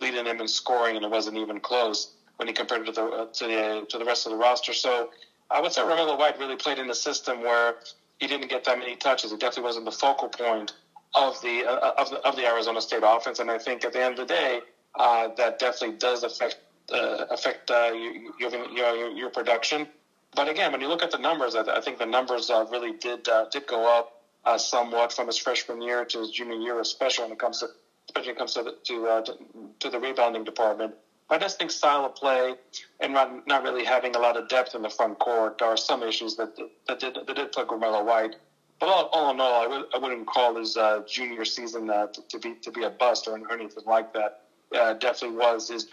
leading 0.00 0.24
them 0.24 0.40
in 0.40 0.48
scoring, 0.48 0.96
and 0.96 1.04
it 1.04 1.10
wasn't 1.10 1.36
even 1.36 1.60
close 1.60 2.14
when 2.36 2.48
he 2.48 2.54
compared 2.54 2.82
it 2.82 2.86
to 2.86 2.92
the 2.92 3.04
uh, 3.04 3.26
to 3.26 3.46
the 3.46 3.86
to 3.88 3.98
the 3.98 4.04
rest 4.04 4.26
of 4.26 4.32
the 4.32 4.38
roster. 4.38 4.72
So 4.72 5.10
I 5.50 5.60
would 5.60 5.72
say 5.72 5.82
Romello 5.82 6.18
White 6.18 6.38
really 6.38 6.56
played 6.56 6.78
in 6.78 6.90
a 6.90 6.94
system 6.94 7.42
where 7.42 7.76
he 8.18 8.26
didn't 8.26 8.48
get 8.48 8.64
that 8.64 8.78
many 8.78 8.96
touches. 8.96 9.32
It 9.32 9.40
definitely 9.40 9.64
wasn't 9.64 9.84
the 9.84 9.92
focal 9.92 10.28
point 10.28 10.72
of 11.14 11.40
the 11.42 11.64
uh, 11.64 11.92
of 11.98 12.10
the 12.10 12.16
of 12.26 12.36
the 12.36 12.46
Arizona 12.46 12.80
State 12.80 13.02
offense, 13.04 13.38
and 13.38 13.50
I 13.50 13.58
think 13.58 13.84
at 13.84 13.92
the 13.92 14.02
end 14.02 14.18
of 14.18 14.26
the 14.26 14.34
day, 14.34 14.60
uh, 14.98 15.28
that 15.36 15.58
definitely 15.58 15.96
does 15.98 16.24
affect 16.24 16.56
affect 16.90 17.70
your, 17.70 18.50
your 18.72 19.10
your 19.10 19.30
production. 19.30 19.86
But 20.34 20.48
again, 20.48 20.72
when 20.72 20.80
you 20.80 20.88
look 20.88 21.02
at 21.02 21.10
the 21.10 21.18
numbers, 21.18 21.54
I, 21.54 21.60
I 21.60 21.80
think 21.80 21.98
the 21.98 22.06
numbers 22.06 22.48
uh, 22.48 22.64
really 22.70 22.92
did 22.92 23.28
uh, 23.28 23.46
did 23.50 23.66
go 23.66 23.86
up 23.98 24.22
uh, 24.44 24.58
somewhat 24.58 25.12
from 25.12 25.26
his 25.26 25.38
freshman 25.38 25.82
year 25.82 26.04
to 26.04 26.20
his 26.20 26.30
junior 26.30 26.56
year, 26.56 26.80
especially 26.80 27.24
when 27.24 27.32
it 27.32 27.38
comes 27.38 27.60
to 27.60 27.68
especially 28.08 28.32
when 28.32 28.36
it 28.36 28.38
comes 28.38 28.54
to 28.54 28.62
the, 28.62 28.76
to, 28.84 29.06
uh, 29.06 29.22
to, 29.22 29.38
to 29.80 29.90
the 29.90 29.98
rebounding 29.98 30.44
department. 30.44 30.94
I 31.30 31.38
just 31.38 31.58
think 31.58 31.70
style 31.70 32.04
of 32.04 32.14
play 32.14 32.56
and 33.00 33.14
not, 33.14 33.62
really 33.62 33.84
having 33.84 34.16
a 34.16 34.18
lot 34.18 34.36
of 34.36 34.48
depth 34.48 34.74
in 34.74 34.82
the 34.82 34.90
front 34.90 35.18
court 35.18 35.62
are 35.62 35.76
some 35.76 36.02
issues 36.02 36.36
that 36.36 36.56
that 36.88 37.00
did 37.00 37.14
that 37.14 37.36
did 37.36 37.52
plague 37.52 37.68
Romello 37.68 38.04
White. 38.04 38.36
But 38.80 38.88
all, 38.88 39.10
all 39.12 39.30
in 39.30 39.40
all, 39.40 39.62
I, 39.62 39.66
would, 39.68 39.84
I 39.94 39.98
wouldn't 39.98 40.26
call 40.26 40.56
his 40.56 40.76
uh, 40.76 41.02
junior 41.08 41.44
season 41.44 41.88
uh, 41.88 42.08
to, 42.28 42.38
be 42.38 42.54
to 42.62 42.70
be 42.72 42.82
a 42.82 42.90
bust 42.90 43.28
or, 43.28 43.36
anything 43.52 43.84
like 43.86 44.12
that. 44.14 44.40
Uh, 44.74 44.94
definitely 44.94 45.36
was 45.36 45.68
his, 45.68 45.86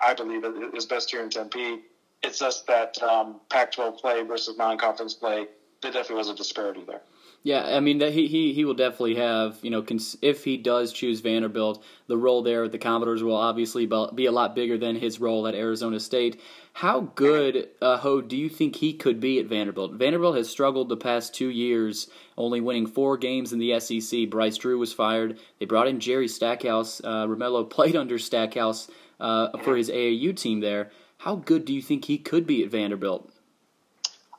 I 0.00 0.14
believe, 0.14 0.44
his 0.74 0.86
best 0.86 1.12
year 1.12 1.22
in 1.22 1.30
Tempe. 1.30 1.80
It's 2.22 2.38
just 2.38 2.66
that 2.66 3.00
um, 3.02 3.40
Pac-12 3.50 3.98
play 3.98 4.22
versus 4.22 4.56
non-conference 4.58 5.14
play. 5.14 5.46
There 5.82 5.92
definitely 5.92 6.16
was 6.16 6.30
a 6.30 6.34
disparity 6.34 6.82
there. 6.86 7.02
Yeah, 7.46 7.76
I 7.76 7.78
mean 7.78 7.98
that 7.98 8.12
he, 8.12 8.26
he 8.26 8.52
he 8.52 8.64
will 8.64 8.74
definitely 8.74 9.14
have 9.14 9.60
you 9.62 9.70
know 9.70 9.80
cons- 9.80 10.16
if 10.20 10.42
he 10.42 10.56
does 10.56 10.92
choose 10.92 11.20
Vanderbilt, 11.20 11.84
the 12.08 12.16
role 12.16 12.42
there 12.42 12.64
at 12.64 12.72
the 12.72 12.78
Commodores 12.78 13.22
will 13.22 13.36
obviously 13.36 13.88
be 14.16 14.26
a 14.26 14.32
lot 14.32 14.56
bigger 14.56 14.76
than 14.76 14.96
his 14.96 15.20
role 15.20 15.46
at 15.46 15.54
Arizona 15.54 16.00
State. 16.00 16.40
How 16.76 17.00
good, 17.14 17.70
uh, 17.80 17.96
Hod, 17.96 18.28
do 18.28 18.36
you 18.36 18.50
think 18.50 18.76
he 18.76 18.92
could 18.92 19.18
be 19.18 19.38
at 19.38 19.46
Vanderbilt? 19.46 19.94
Vanderbilt 19.94 20.36
has 20.36 20.50
struggled 20.50 20.90
the 20.90 20.96
past 20.98 21.34
two 21.34 21.48
years, 21.48 22.10
only 22.36 22.60
winning 22.60 22.86
four 22.86 23.16
games 23.16 23.54
in 23.54 23.58
the 23.58 23.80
SEC. 23.80 24.28
Bryce 24.28 24.58
Drew 24.58 24.78
was 24.78 24.92
fired. 24.92 25.38
They 25.58 25.64
brought 25.64 25.88
in 25.88 26.00
Jerry 26.00 26.28
Stackhouse. 26.28 27.00
Uh, 27.02 27.26
Romello 27.26 27.64
played 27.70 27.96
under 27.96 28.18
Stackhouse 28.18 28.90
uh, 29.18 29.56
for 29.60 29.74
his 29.74 29.88
AAU 29.88 30.36
team 30.36 30.60
there. 30.60 30.90
How 31.16 31.36
good 31.36 31.64
do 31.64 31.72
you 31.72 31.80
think 31.80 32.04
he 32.04 32.18
could 32.18 32.46
be 32.46 32.62
at 32.62 32.70
Vanderbilt? 32.70 33.32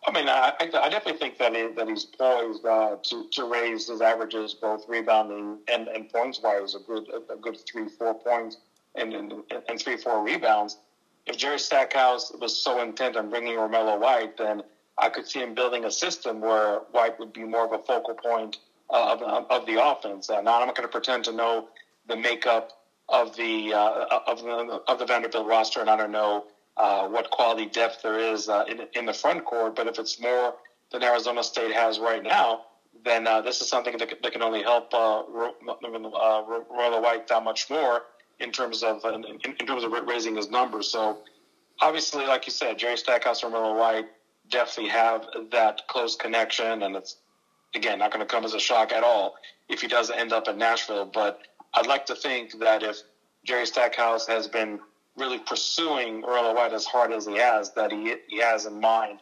I 0.06 0.12
mean, 0.12 0.30
I, 0.30 0.54
I 0.60 0.90
definitely 0.90 1.18
think 1.18 1.40
that 1.40 1.56
he, 1.56 1.70
that 1.76 1.90
he's 1.90 2.06
poised 2.06 2.64
uh, 2.64 2.98
to 3.02 3.28
to 3.32 3.52
raise 3.52 3.88
his 3.88 4.00
averages, 4.00 4.54
both 4.54 4.88
rebounding 4.88 5.58
and, 5.74 5.88
and 5.88 6.08
points 6.08 6.40
wise, 6.44 6.76
a 6.76 6.80
good 6.82 7.08
a 7.32 7.36
good 7.36 7.58
three 7.68 7.90
four 7.90 8.14
points 8.14 8.58
and, 8.94 9.16
and 9.16 9.34
and 9.68 9.80
three 9.80 9.98
four 9.98 10.24
rebounds. 10.24 10.78
If 11.28 11.38
Jerry 11.38 11.60
Stackhouse 11.60 12.32
was 12.40 12.58
so 12.58 12.82
intent 12.82 13.18
on 13.18 13.30
bringing 13.30 13.56
Romello 13.56 14.00
White, 14.00 14.38
then 14.38 14.64
I 14.98 15.10
could 15.10 15.28
see 15.28 15.40
him 15.40 15.54
building 15.54 15.84
a 15.84 15.92
system 15.92 16.40
where 16.40 16.80
White 16.92 17.20
would 17.20 17.34
be 17.34 17.44
more 17.44 17.66
of 17.66 17.74
a 17.74 17.80
focal 17.80 18.16
point 18.16 18.58
uh, 18.90 19.18
of, 19.20 19.46
of 19.52 19.66
the 19.68 19.84
offense. 19.84 20.30
Uh, 20.30 20.42
now, 20.42 20.60
I'm 20.62 20.68
not 20.68 20.76
going 20.76 20.88
to 20.88 20.92
pretend 20.92 21.26
to 21.26 21.34
know 21.34 21.68
the 22.08 22.16
makeup 22.16 22.72
of 23.10 23.36
the 23.36 23.74
uh, 23.74 24.22
of 24.26 24.42
the 24.42 24.82
of 24.88 25.00
the 25.00 25.06
Vanderbilt 25.06 25.46
roster, 25.46 25.82
and 25.82 25.90
I 25.90 25.98
don't 25.98 26.12
know 26.12 26.46
uh, 26.78 27.08
what 27.08 27.30
quality 27.30 27.66
depth 27.66 28.02
there 28.04 28.20
is 28.20 28.48
in, 28.48 28.88
in 28.96 29.06
the 29.06 29.14
front 29.14 29.44
court. 29.46 29.76
But 29.76 29.88
if 29.88 30.00
it's 30.00 30.20
more 30.20 30.56
than 30.92 31.04
Arizona 31.04 31.44
State 31.44 31.74
has 31.74 32.00
right 32.00 32.24
now, 32.24 32.62
then 33.04 33.26
this 33.44 33.62
is 33.62 33.68
something 33.68 33.98
that, 33.98 34.22
that 34.24 34.32
can 34.32 34.42
only 34.42 34.64
help 34.64 34.94
uh, 34.94 35.20
uh, 35.20 37.02
White 37.02 37.28
that 37.28 37.44
much 37.44 37.70
more 37.70 38.04
in 38.40 38.52
terms 38.52 38.84
of 38.84 39.04
in, 39.06 39.24
in, 39.44 39.66
terms 39.66 39.84
of 39.84 39.92
raising 40.06 40.36
his 40.36 40.50
numbers. 40.50 40.88
So 40.88 41.18
obviously, 41.82 42.26
like 42.26 42.46
you 42.46 42.52
said, 42.52 42.78
Jerry 42.78 42.98
Stackhouse 42.98 43.44
and 43.44 43.54
Romello 43.54 43.78
White 43.78 44.06
definitely 44.50 44.92
have 44.92 45.28
that 45.52 45.82
close 45.88 46.16
connection, 46.16 46.84
and 46.84 46.96
it's 46.96 47.18
again 47.76 48.00
not 48.00 48.12
going 48.12 48.26
to 48.26 48.32
come 48.32 48.46
as 48.46 48.54
a 48.54 48.60
shock 48.60 48.92
at 48.92 49.04
all 49.04 49.36
if 49.70 49.82
he 49.82 49.88
does 49.88 50.10
end 50.10 50.34
up 50.34 50.48
in 50.48 50.58
Nashville. 50.58 51.06
But 51.06 51.40
I'd 51.74 51.88
like 51.88 52.06
to 52.08 52.16
think 52.16 52.60
that 52.60 52.84
if 52.84 52.98
Jerry 53.44 53.66
Stackhouse 53.66 54.28
has 54.28 54.48
been 54.48 54.80
really 55.18 55.40
pursuing 55.40 56.22
Romello 56.22 56.56
White 56.56 56.74
as 56.74 56.86
hard 56.86 57.12
as 57.12 57.26
he 57.26 57.38
has, 57.38 57.72
that 57.74 57.92
he, 57.92 58.16
he 58.28 58.40
has 58.40 58.66
in 58.66 58.80
mind 58.80 59.20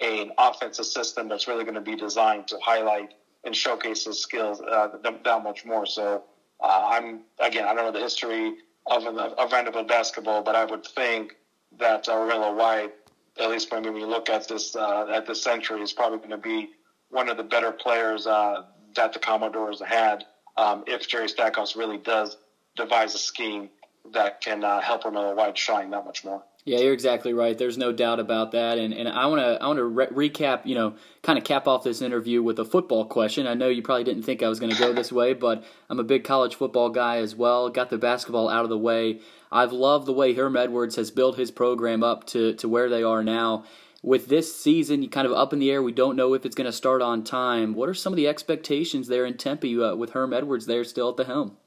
an 0.00 0.30
offensive 0.38 0.86
system 0.86 1.28
that's 1.28 1.48
really 1.48 1.64
going 1.64 1.74
to 1.74 1.80
be 1.80 1.94
designed 1.94 2.48
to 2.48 2.58
highlight 2.62 3.14
and 3.44 3.56
showcase 3.56 4.04
his 4.04 4.20
skills 4.20 4.60
uh, 4.60 4.88
that, 5.02 5.42
much 5.42 5.64
more. 5.64 5.86
So 5.86 6.22
uh, 6.60 6.88
I'm 6.90 7.20
again, 7.38 7.64
I 7.64 7.74
don't 7.74 7.84
know 7.84 7.92
the 7.92 8.00
history 8.00 8.54
of, 8.86 9.04
of 9.04 9.50
Vanderbilt 9.50 9.88
basketball, 9.88 10.42
but 10.42 10.54
I 10.54 10.64
would 10.64 10.86
think 10.86 11.36
that 11.78 12.08
uh, 12.08 12.52
White, 12.52 12.92
at 13.38 13.50
least 13.50 13.70
when 13.72 13.92
we 13.92 14.04
look 14.04 14.30
at 14.30 14.48
this 14.48 14.74
uh, 14.74 15.06
at 15.08 15.26
this 15.26 15.42
century, 15.42 15.82
is 15.82 15.92
probably 15.92 16.18
going 16.18 16.30
to 16.30 16.38
be 16.38 16.70
one 17.10 17.28
of 17.28 17.36
the 17.36 17.42
better 17.42 17.72
players 17.72 18.26
uh, 18.26 18.62
that 18.94 19.12
the 19.12 19.18
Commodores 19.18 19.80
had. 19.80 20.24
Um, 20.56 20.84
if 20.86 21.06
Jerry 21.06 21.28
Stackhouse 21.28 21.76
really 21.76 21.98
does 21.98 22.36
devise 22.76 23.14
a 23.14 23.18
scheme 23.18 23.68
that 24.12 24.40
can 24.40 24.64
uh, 24.64 24.80
help 24.80 25.04
Romello 25.04 25.36
White 25.36 25.58
shine 25.58 25.90
that 25.90 26.04
much 26.04 26.24
more. 26.24 26.42
Yeah, 26.66 26.80
you're 26.80 26.94
exactly 26.94 27.32
right. 27.32 27.56
There's 27.56 27.78
no 27.78 27.92
doubt 27.92 28.18
about 28.18 28.50
that. 28.50 28.76
And 28.76 28.92
and 28.92 29.08
I 29.08 29.26
want 29.26 29.40
to 29.40 29.62
I 29.62 29.68
want 29.68 29.76
to 29.76 29.84
re- 29.84 30.30
recap, 30.30 30.66
you 30.66 30.74
know, 30.74 30.96
kind 31.22 31.38
of 31.38 31.44
cap 31.44 31.68
off 31.68 31.84
this 31.84 32.02
interview 32.02 32.42
with 32.42 32.58
a 32.58 32.64
football 32.64 33.04
question. 33.04 33.46
I 33.46 33.54
know 33.54 33.68
you 33.68 33.82
probably 33.82 34.02
didn't 34.02 34.24
think 34.24 34.42
I 34.42 34.48
was 34.48 34.58
going 34.58 34.72
to 34.72 34.78
go 34.78 34.92
this 34.92 35.12
way, 35.12 35.32
but 35.32 35.62
I'm 35.88 36.00
a 36.00 36.04
big 36.04 36.24
college 36.24 36.56
football 36.56 36.90
guy 36.90 37.18
as 37.18 37.36
well. 37.36 37.70
Got 37.70 37.90
the 37.90 37.98
basketball 37.98 38.48
out 38.48 38.64
of 38.64 38.68
the 38.68 38.76
way. 38.76 39.20
I've 39.52 39.70
loved 39.70 40.06
the 40.06 40.12
way 40.12 40.34
Herm 40.34 40.56
Edwards 40.56 40.96
has 40.96 41.12
built 41.12 41.36
his 41.38 41.52
program 41.52 42.02
up 42.02 42.26
to 42.28 42.54
to 42.54 42.68
where 42.68 42.90
they 42.90 43.04
are 43.04 43.22
now. 43.22 43.64
With 44.02 44.26
this 44.26 44.54
season 44.54 45.08
kind 45.08 45.26
of 45.26 45.32
up 45.32 45.52
in 45.52 45.60
the 45.60 45.70
air, 45.70 45.80
we 45.80 45.92
don't 45.92 46.16
know 46.16 46.34
if 46.34 46.44
it's 46.44 46.56
going 46.56 46.66
to 46.66 46.72
start 46.72 47.00
on 47.00 47.22
time. 47.22 47.74
What 47.74 47.88
are 47.88 47.94
some 47.94 48.12
of 48.12 48.16
the 48.16 48.26
expectations 48.26 49.06
there 49.06 49.24
in 49.24 49.36
Tempe 49.36 49.80
uh, 49.80 49.94
with 49.94 50.10
Herm 50.10 50.32
Edwards 50.32 50.66
there 50.66 50.82
still 50.82 51.10
at 51.10 51.16
the 51.16 51.24
helm? 51.26 51.58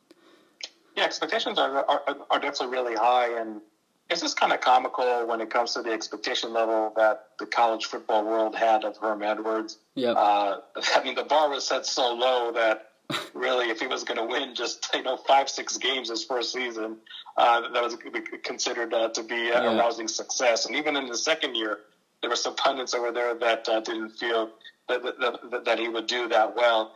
Yeah, 0.98 1.06
expectations 1.06 1.58
are, 1.58 1.86
are, 1.86 2.18
are 2.30 2.40
definitely 2.40 2.78
really 2.78 2.96
high, 2.96 3.40
and 3.40 3.62
it's 4.10 4.22
just 4.22 4.40
kind 4.40 4.52
of 4.52 4.62
comical 4.62 5.28
when 5.28 5.40
it 5.40 5.50
comes 5.50 5.74
to 5.74 5.82
the 5.82 5.92
expectation 5.92 6.52
level 6.52 6.92
that 6.96 7.28
the 7.38 7.46
college 7.46 7.86
football 7.86 8.26
world 8.26 8.56
had 8.56 8.84
of 8.84 8.98
Herm 8.98 9.22
Edwards. 9.22 9.78
Yeah. 9.96 10.12
Uh, 10.12 10.62
I 10.96 11.04
mean, 11.04 11.16
the 11.16 11.24
bar 11.24 11.50
was 11.50 11.68
set 11.68 11.86
so 11.86 12.14
low 12.14 12.52
that 12.54 12.90
really, 13.34 13.70
if 13.70 13.80
he 13.80 13.88
was 13.88 14.04
going 14.04 14.18
to 14.18 14.26
win 14.26 14.56
just 14.56 14.90
you 14.94 15.04
know 15.04 15.18
five 15.18 15.50
six 15.50 15.78
games 15.78 16.10
his 16.10 16.24
first 16.24 16.54
season, 16.54 16.98
uh, 17.38 17.62
that 17.72 17.84
was 17.84 17.98
considered 18.44 18.94
uh, 18.94 19.10
to 19.10 19.24
be 19.24 19.50
a, 19.50 19.64
yeah. 19.64 19.80
rousing 19.80 20.08
success. 20.08 20.66
And 20.66 20.76
even 20.76 20.96
in 20.96 21.08
the 21.08 21.18
second 21.18 21.56
year, 21.56 21.80
there 22.22 22.30
were 22.30 22.36
some 22.36 22.56
pundits 22.56 22.94
over 22.94 23.12
there 23.12 23.34
that 23.36 23.70
uh, 23.70 23.80
didn't 23.82 24.12
feel 24.12 24.50
that, 24.88 25.04
that, 25.04 25.66
that, 25.66 25.80
he 25.80 25.88
would 25.88 26.08
do 26.08 26.28
that 26.28 26.56
well. 26.56 26.96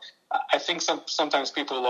I 0.52 0.58
think 0.58 0.82
some 0.82 1.02
sometimes 1.06 1.52
people 1.52 1.82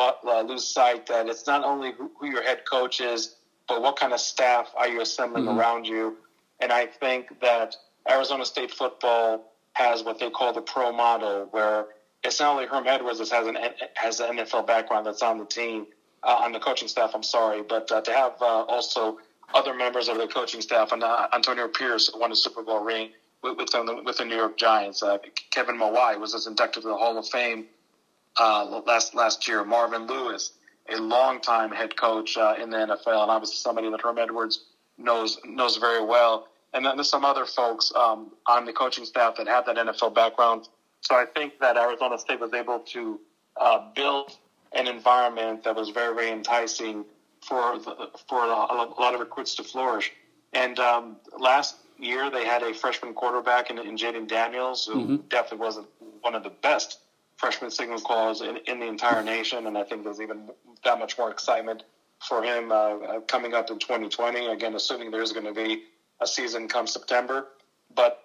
lose 0.46 0.68
sight 0.68 1.08
that 1.08 1.28
it's 1.28 1.48
not 1.48 1.64
only 1.64 1.94
who, 1.94 2.12
who 2.20 2.28
your 2.28 2.44
head 2.44 2.64
coach 2.70 3.00
is 3.00 3.36
but 3.68 3.82
what 3.82 3.98
kind 3.98 4.14
of 4.14 4.20
staff 4.20 4.72
are 4.76 4.88
you 4.88 5.02
assembling 5.02 5.46
mm-hmm. 5.46 5.60
around 5.60 5.86
you? 5.86 6.18
And 6.60 6.72
I 6.72 6.86
think 6.86 7.40
that 7.42 7.76
Arizona 8.10 8.46
State 8.46 8.72
football 8.72 9.54
has 9.74 10.04
what 10.04 10.20
they 10.20 10.30
call 10.30 10.54
the 10.54 10.62
pro 10.62 10.92
model, 10.92 11.48
where 11.52 11.86
it's 12.24 12.40
not 12.40 12.52
only 12.52 12.66
Herm 12.66 12.88
Edwards 12.88 13.20
that 13.20 13.30
has 13.30 13.48
an 13.48 13.58
has 13.96 14.20
an 14.20 14.38
NFL 14.38 14.68
background 14.68 15.06
that's 15.06 15.22
on 15.22 15.38
the 15.38 15.46
team, 15.46 15.88
uh, 16.24 16.40
on 16.42 16.52
the 16.52 16.60
coaching 16.60 16.88
staff. 16.88 17.12
I'm 17.14 17.24
sorry, 17.24 17.64
but 17.64 17.92
uh, 17.92 18.02
to 18.02 18.14
have 18.14 18.34
uh, 18.42 18.46
also 18.46 19.20
other 19.54 19.74
members 19.74 20.08
of 20.08 20.18
the 20.18 20.28
coaching 20.28 20.62
staff, 20.62 20.92
and 20.92 21.04
uh, 21.04 21.28
Antonio 21.34 21.68
Pierce 21.68 22.10
won 22.16 22.32
a 22.32 22.36
Super 22.36 22.64
Bowl 22.64 22.84
ring 22.84 23.12
with 23.42 23.58
with 23.58 23.72
the, 23.72 24.02
with 24.06 24.18
the 24.18 24.26
New 24.26 24.36
York 24.36 24.58
Giants. 24.58 25.04
Uh, 25.04 25.18
Kevin 25.52 25.78
Mawae 25.78 26.20
was 26.20 26.34
just 26.34 26.48
inducted 26.48 26.84
to 26.84 26.90
the 26.90 26.98
Hall 26.98 27.18
of 27.18 27.28
Fame 27.28 27.66
uh, 28.38 28.82
last 28.86 29.16
last 29.16 29.48
year. 29.48 29.64
Marvin 29.64 30.08
Lewis 30.08 30.52
a 30.90 31.00
long-time 31.00 31.72
head 31.72 31.96
coach 31.96 32.38
uh, 32.38 32.56
in 32.62 32.70
the 32.70 32.78
NFL, 32.78 33.22
and 33.22 33.32
obviously 33.32 33.56
somebody 33.56 33.90
that 33.90 34.02
Herm 34.02 34.18
Edwards 34.18 34.66
knows 34.98 35.40
knows 35.46 35.78
very 35.78 36.04
well. 36.04 36.48
And 36.74 36.86
then 36.86 36.98
there's 36.98 37.10
some 37.10 37.24
other 37.24 37.46
folks 37.46 37.92
um, 37.96 38.32
on 38.48 38.66
the 38.66 38.74
coaching 38.74 39.06
staff 39.06 39.36
that 39.38 39.48
have 39.48 39.66
that 39.68 39.78
NFL 39.78 40.16
background. 40.16 40.68
So 41.02 41.16
I 41.16 41.26
think 41.26 41.60
that 41.60 41.78
Arizona 41.78 42.18
State 42.18 42.40
was 42.40 42.54
able 42.54 42.80
to 42.80 43.20
uh, 43.60 43.92
build 43.96 44.36
an 44.74 44.88
environment 44.88 45.64
that 45.64 45.76
was 45.76 45.90
very, 45.90 46.16
very 46.16 46.32
enticing 46.32 47.06
for 47.42 47.78
the, 47.78 48.10
for 48.28 48.44
a 48.44 48.48
lot 48.48 49.14
of 49.14 49.20
recruits 49.20 49.54
to 49.56 49.64
flourish. 49.64 50.12
And 50.54 50.80
um, 50.80 51.18
last 51.38 51.76
year 52.00 52.32
they 52.32 52.46
had 52.46 52.64
a 52.64 52.74
freshman 52.74 53.14
quarterback 53.14 53.70
in, 53.70 53.78
in 53.78 53.98
Jayden 53.98 54.28
Daniels, 54.28 54.86
who 54.86 54.96
mm-hmm. 54.96 55.16
definitely 55.30 55.60
wasn't 55.60 55.88
one 56.22 56.36
of 56.36 56.44
the 56.44 56.50
best 56.50 57.00
freshman 57.38 57.72
signal 57.72 58.00
calls 58.00 58.42
in, 58.42 58.58
in 58.68 58.80
the 58.80 58.88
entire 58.88 59.24
nation, 59.24 59.68
and 59.68 59.78
I 59.78 59.84
think 59.84 60.04
there's 60.04 60.22
even 60.22 60.50
that 60.84 60.98
much 61.00 61.18
more 61.18 61.30
excitement 61.32 61.84
for 62.28 62.42
him 62.42 62.72
uh, 62.72 62.76
uh 62.76 63.20
coming 63.28 63.54
up 63.54 63.70
in 63.70 63.80
2020. 63.80 64.48
Again, 64.48 64.76
assuming 64.76 65.12
there's 65.12 65.34
going 65.34 65.46
to 65.46 65.54
be 65.54 65.78
a 66.22 66.28
season 66.28 66.68
come 66.68 66.88
September, 66.88 67.46
but 67.94 68.18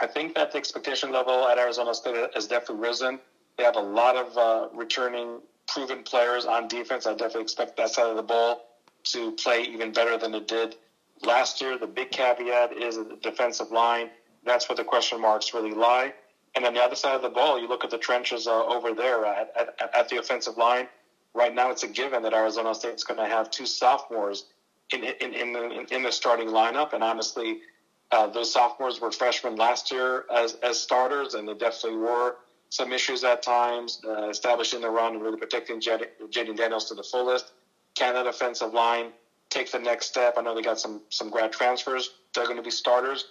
I 0.00 0.06
think 0.06 0.34
that 0.34 0.52
the 0.52 0.58
expectation 0.58 1.10
level 1.10 1.48
at 1.48 1.58
Arizona 1.58 1.94
State 1.94 2.30
has 2.34 2.46
definitely 2.46 2.86
risen. 2.86 3.18
They 3.56 3.64
have 3.64 3.76
a 3.76 3.80
lot 3.80 4.16
of 4.16 4.38
uh, 4.38 4.68
returning 4.72 5.40
proven 5.66 6.02
players 6.02 6.44
on 6.44 6.68
defense. 6.68 7.06
I 7.06 7.12
definitely 7.12 7.42
expect 7.42 7.76
that 7.76 7.90
side 7.90 8.06
of 8.06 8.16
the 8.16 8.22
ball 8.22 8.60
to 9.04 9.32
play 9.32 9.62
even 9.62 9.92
better 9.92 10.16
than 10.16 10.34
it 10.34 10.46
did 10.46 10.76
last 11.22 11.60
year. 11.60 11.76
The 11.76 11.86
big 11.86 12.10
caveat 12.10 12.72
is 12.72 12.96
the 12.96 13.18
defensive 13.22 13.70
line. 13.70 14.10
That's 14.44 14.68
where 14.68 14.76
the 14.76 14.84
question 14.84 15.20
marks 15.20 15.52
really 15.52 15.72
lie. 15.72 16.12
And 16.54 16.64
on 16.64 16.74
the 16.74 16.80
other 16.80 16.96
side 16.96 17.14
of 17.14 17.22
the 17.22 17.28
ball, 17.28 17.60
you 17.60 17.68
look 17.68 17.84
at 17.84 17.90
the 17.90 17.98
trenches 17.98 18.46
uh, 18.46 18.64
over 18.64 18.92
there 18.92 19.24
at, 19.24 19.52
at, 19.58 19.90
at, 19.94 20.08
the 20.08 20.18
offensive 20.18 20.56
line. 20.56 20.88
Right 21.32 21.54
now, 21.54 21.70
it's 21.70 21.84
a 21.84 21.88
given 21.88 22.22
that 22.22 22.32
Arizona 22.32 22.74
State's 22.74 23.04
going 23.04 23.20
to 23.20 23.26
have 23.26 23.50
two 23.50 23.66
sophomores 23.66 24.46
in 24.92 25.04
in, 25.04 25.32
in, 25.32 25.56
in, 25.56 25.86
in 25.90 26.02
the 26.02 26.10
starting 26.10 26.48
lineup. 26.48 26.92
And 26.92 27.04
honestly, 27.04 27.60
uh, 28.10 28.26
those 28.26 28.52
sophomores 28.52 29.00
were 29.00 29.12
freshmen 29.12 29.54
last 29.54 29.92
year 29.92 30.24
as, 30.34 30.54
as 30.54 30.80
starters, 30.80 31.34
and 31.34 31.46
they 31.46 31.54
definitely 31.54 31.98
were 31.98 32.36
some 32.68 32.92
issues 32.92 33.22
at 33.22 33.42
times, 33.42 34.00
uh, 34.04 34.28
establishing 34.28 34.80
the 34.80 34.90
run 34.90 35.14
and 35.14 35.22
really 35.22 35.38
protecting 35.38 35.80
Jayden 35.80 36.56
Daniels 36.56 36.86
to 36.86 36.94
the 36.94 37.02
fullest. 37.02 37.52
Can 37.94 38.14
that 38.14 38.26
offensive 38.26 38.72
line 38.72 39.12
take 39.50 39.70
the 39.70 39.78
next 39.78 40.06
step? 40.06 40.34
I 40.36 40.42
know 40.42 40.54
they 40.54 40.62
got 40.62 40.80
some 40.80 41.02
some 41.10 41.30
grad 41.30 41.52
transfers 41.52 42.10
that 42.34 42.40
are 42.40 42.44
going 42.44 42.56
to 42.56 42.62
be 42.62 42.70
starters, 42.70 43.24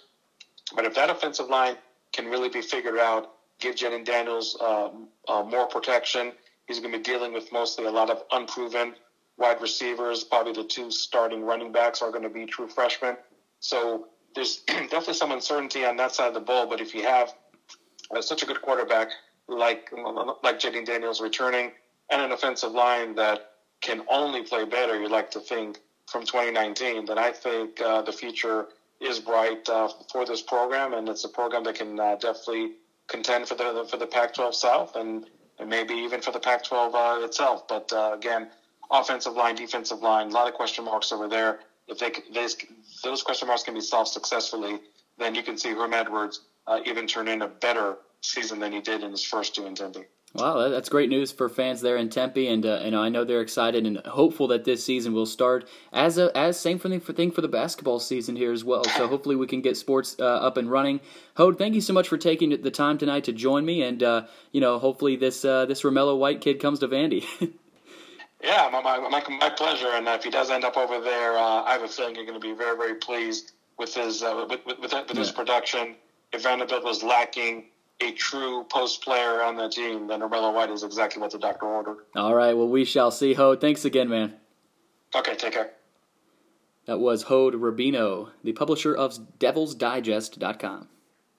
but 0.74 0.86
if 0.86 0.94
that 0.94 1.10
offensive 1.10 1.50
line– 1.50 1.76
can 2.12 2.26
really 2.26 2.48
be 2.48 2.60
figured 2.60 2.98
out. 2.98 3.32
Give 3.58 3.74
Jayden 3.74 4.04
Daniels 4.04 4.56
uh, 4.60 4.90
uh, 5.28 5.42
more 5.42 5.66
protection. 5.66 6.32
He's 6.66 6.80
going 6.80 6.92
to 6.92 6.98
be 6.98 7.04
dealing 7.04 7.32
with 7.32 7.52
mostly 7.52 7.86
a 7.86 7.90
lot 7.90 8.10
of 8.10 8.22
unproven 8.32 8.94
wide 9.36 9.60
receivers. 9.60 10.24
Probably 10.24 10.52
the 10.52 10.64
two 10.64 10.90
starting 10.90 11.42
running 11.42 11.72
backs 11.72 12.02
are 12.02 12.10
going 12.10 12.22
to 12.22 12.30
be 12.30 12.46
true 12.46 12.68
freshmen. 12.68 13.16
So 13.60 14.06
there's 14.34 14.56
definitely 14.66 15.14
some 15.14 15.32
uncertainty 15.32 15.84
on 15.84 15.96
that 15.96 16.14
side 16.14 16.28
of 16.28 16.34
the 16.34 16.40
ball. 16.40 16.66
But 16.66 16.80
if 16.80 16.94
you 16.94 17.02
have 17.02 17.34
uh, 18.14 18.22
such 18.22 18.42
a 18.42 18.46
good 18.46 18.62
quarterback 18.62 19.08
like 19.48 19.90
like 20.44 20.60
Jayden 20.60 20.86
Daniels 20.86 21.20
returning 21.20 21.72
and 22.10 22.22
an 22.22 22.32
offensive 22.32 22.72
line 22.72 23.16
that 23.16 23.50
can 23.80 24.02
only 24.08 24.42
play 24.42 24.64
better, 24.64 25.00
you'd 25.00 25.10
like 25.10 25.30
to 25.32 25.40
think 25.40 25.78
from 26.06 26.22
2019, 26.22 27.06
then 27.06 27.18
I 27.18 27.32
think 27.32 27.80
uh, 27.80 28.02
the 28.02 28.12
future 28.12 28.68
is 29.00 29.18
bright 29.18 29.68
uh, 29.68 29.88
for 30.12 30.24
this 30.24 30.42
program, 30.42 30.94
and 30.94 31.08
it's 31.08 31.24
a 31.24 31.28
program 31.28 31.64
that 31.64 31.76
can 31.76 31.98
uh, 31.98 32.16
definitely 32.16 32.72
contend 33.08 33.48
for 33.48 33.54
the 33.54 33.86
for 33.90 33.96
the 33.96 34.06
Pac-12 34.06 34.54
South 34.54 34.94
and, 34.94 35.24
and 35.58 35.68
maybe 35.68 35.94
even 35.94 36.20
for 36.20 36.30
the 36.30 36.40
Pac-12 36.40 36.94
uh, 36.94 37.24
itself. 37.24 37.66
But 37.68 37.92
uh, 37.92 38.12
again, 38.14 38.48
offensive 38.90 39.34
line, 39.34 39.54
defensive 39.56 40.00
line, 40.00 40.28
a 40.28 40.30
lot 40.30 40.48
of 40.48 40.54
question 40.54 40.84
marks 40.84 41.12
over 41.12 41.28
there. 41.28 41.60
If 41.88 41.98
they, 41.98 42.12
they 42.32 42.46
those 43.02 43.22
question 43.22 43.48
marks 43.48 43.62
can 43.62 43.74
be 43.74 43.80
solved 43.80 44.10
successfully, 44.10 44.78
then 45.18 45.34
you 45.34 45.42
can 45.42 45.56
see 45.56 45.70
Herm 45.70 45.94
Edwards 45.94 46.40
uh, 46.66 46.80
even 46.84 47.06
turn 47.06 47.26
in 47.26 47.42
a 47.42 47.48
better 47.48 47.96
season 48.22 48.60
than 48.60 48.72
he 48.72 48.80
did 48.80 49.02
in 49.02 49.10
his 49.10 49.24
first 49.24 49.54
two 49.54 49.66
in 49.66 49.74
Tempe. 49.74 50.04
Wow, 50.32 50.68
that's 50.68 50.88
great 50.88 51.08
news 51.08 51.32
for 51.32 51.48
fans 51.48 51.80
there 51.80 51.96
in 51.96 52.08
Tempe, 52.08 52.46
and 52.46 52.64
uh, 52.64 52.78
and 52.82 52.94
I 52.94 53.08
know 53.08 53.24
they're 53.24 53.40
excited 53.40 53.84
and 53.84 53.98
hopeful 54.06 54.46
that 54.48 54.64
this 54.64 54.84
season 54.84 55.12
will 55.12 55.26
start 55.26 55.68
as 55.92 56.18
a 56.18 56.36
as 56.38 56.58
same 56.58 56.78
thing 56.78 57.00
for 57.00 57.12
thing 57.12 57.32
for 57.32 57.40
the 57.40 57.48
basketball 57.48 57.98
season 57.98 58.36
here 58.36 58.52
as 58.52 58.64
well. 58.64 58.84
So 58.84 59.08
hopefully 59.08 59.34
we 59.34 59.48
can 59.48 59.60
get 59.60 59.76
sports 59.76 60.14
uh, 60.20 60.24
up 60.24 60.56
and 60.56 60.70
running. 60.70 61.00
Hod, 61.36 61.58
thank 61.58 61.74
you 61.74 61.80
so 61.80 61.92
much 61.92 62.06
for 62.06 62.16
taking 62.16 62.50
the 62.62 62.70
time 62.70 62.96
tonight 62.96 63.24
to 63.24 63.32
join 63.32 63.64
me, 63.64 63.82
and 63.82 64.04
uh, 64.04 64.26
you 64.52 64.60
know 64.60 64.78
hopefully 64.78 65.16
this 65.16 65.44
uh, 65.44 65.66
this 65.66 65.82
Romello 65.82 66.16
White 66.16 66.40
kid 66.40 66.60
comes 66.60 66.78
to 66.78 66.86
Vandy. 66.86 67.26
yeah, 68.40 68.68
my, 68.72 68.80
my, 68.80 69.00
my, 69.00 69.24
my, 69.28 69.50
pleasure. 69.50 69.90
And 69.94 70.06
if 70.06 70.22
he 70.22 70.30
does 70.30 70.48
end 70.48 70.62
up 70.62 70.76
over 70.76 71.00
there, 71.00 71.36
uh, 71.36 71.64
I 71.64 71.72
have 71.72 71.82
a 71.82 71.88
feeling 71.88 72.14
you're 72.14 72.24
going 72.24 72.40
to 72.40 72.48
be 72.48 72.54
very 72.54 72.76
very 72.76 72.94
pleased 72.94 73.50
with 73.78 73.96
his 73.96 74.22
uh, 74.22 74.46
with 74.48 74.64
with, 74.64 74.78
with, 74.78 74.92
with 74.92 75.10
yeah. 75.10 75.18
his 75.18 75.32
production. 75.32 75.96
If 76.32 76.44
Vanderbilt 76.44 76.84
was 76.84 77.02
lacking 77.02 77.64
a 78.02 78.12
true 78.12 78.64
post 78.64 79.02
player 79.02 79.42
on 79.42 79.56
the 79.56 79.68
team, 79.68 80.06
then 80.06 80.20
Romello 80.20 80.54
White 80.54 80.70
is 80.70 80.82
exactly 80.82 81.20
what 81.20 81.32
the 81.32 81.38
doctor 81.38 81.66
ordered. 81.66 81.98
All 82.16 82.34
right. 82.34 82.54
Well, 82.54 82.68
we 82.68 82.84
shall 82.84 83.10
see. 83.10 83.34
Hod, 83.34 83.60
thanks 83.60 83.84
again, 83.84 84.08
man. 84.08 84.34
Okay, 85.14 85.34
take 85.34 85.52
care. 85.52 85.72
That 86.86 86.98
was 86.98 87.24
Hod 87.24 87.54
Rabino, 87.54 88.30
the 88.42 88.52
publisher 88.52 88.94
of 88.94 89.18
DevilsDigest.com. 89.38 90.88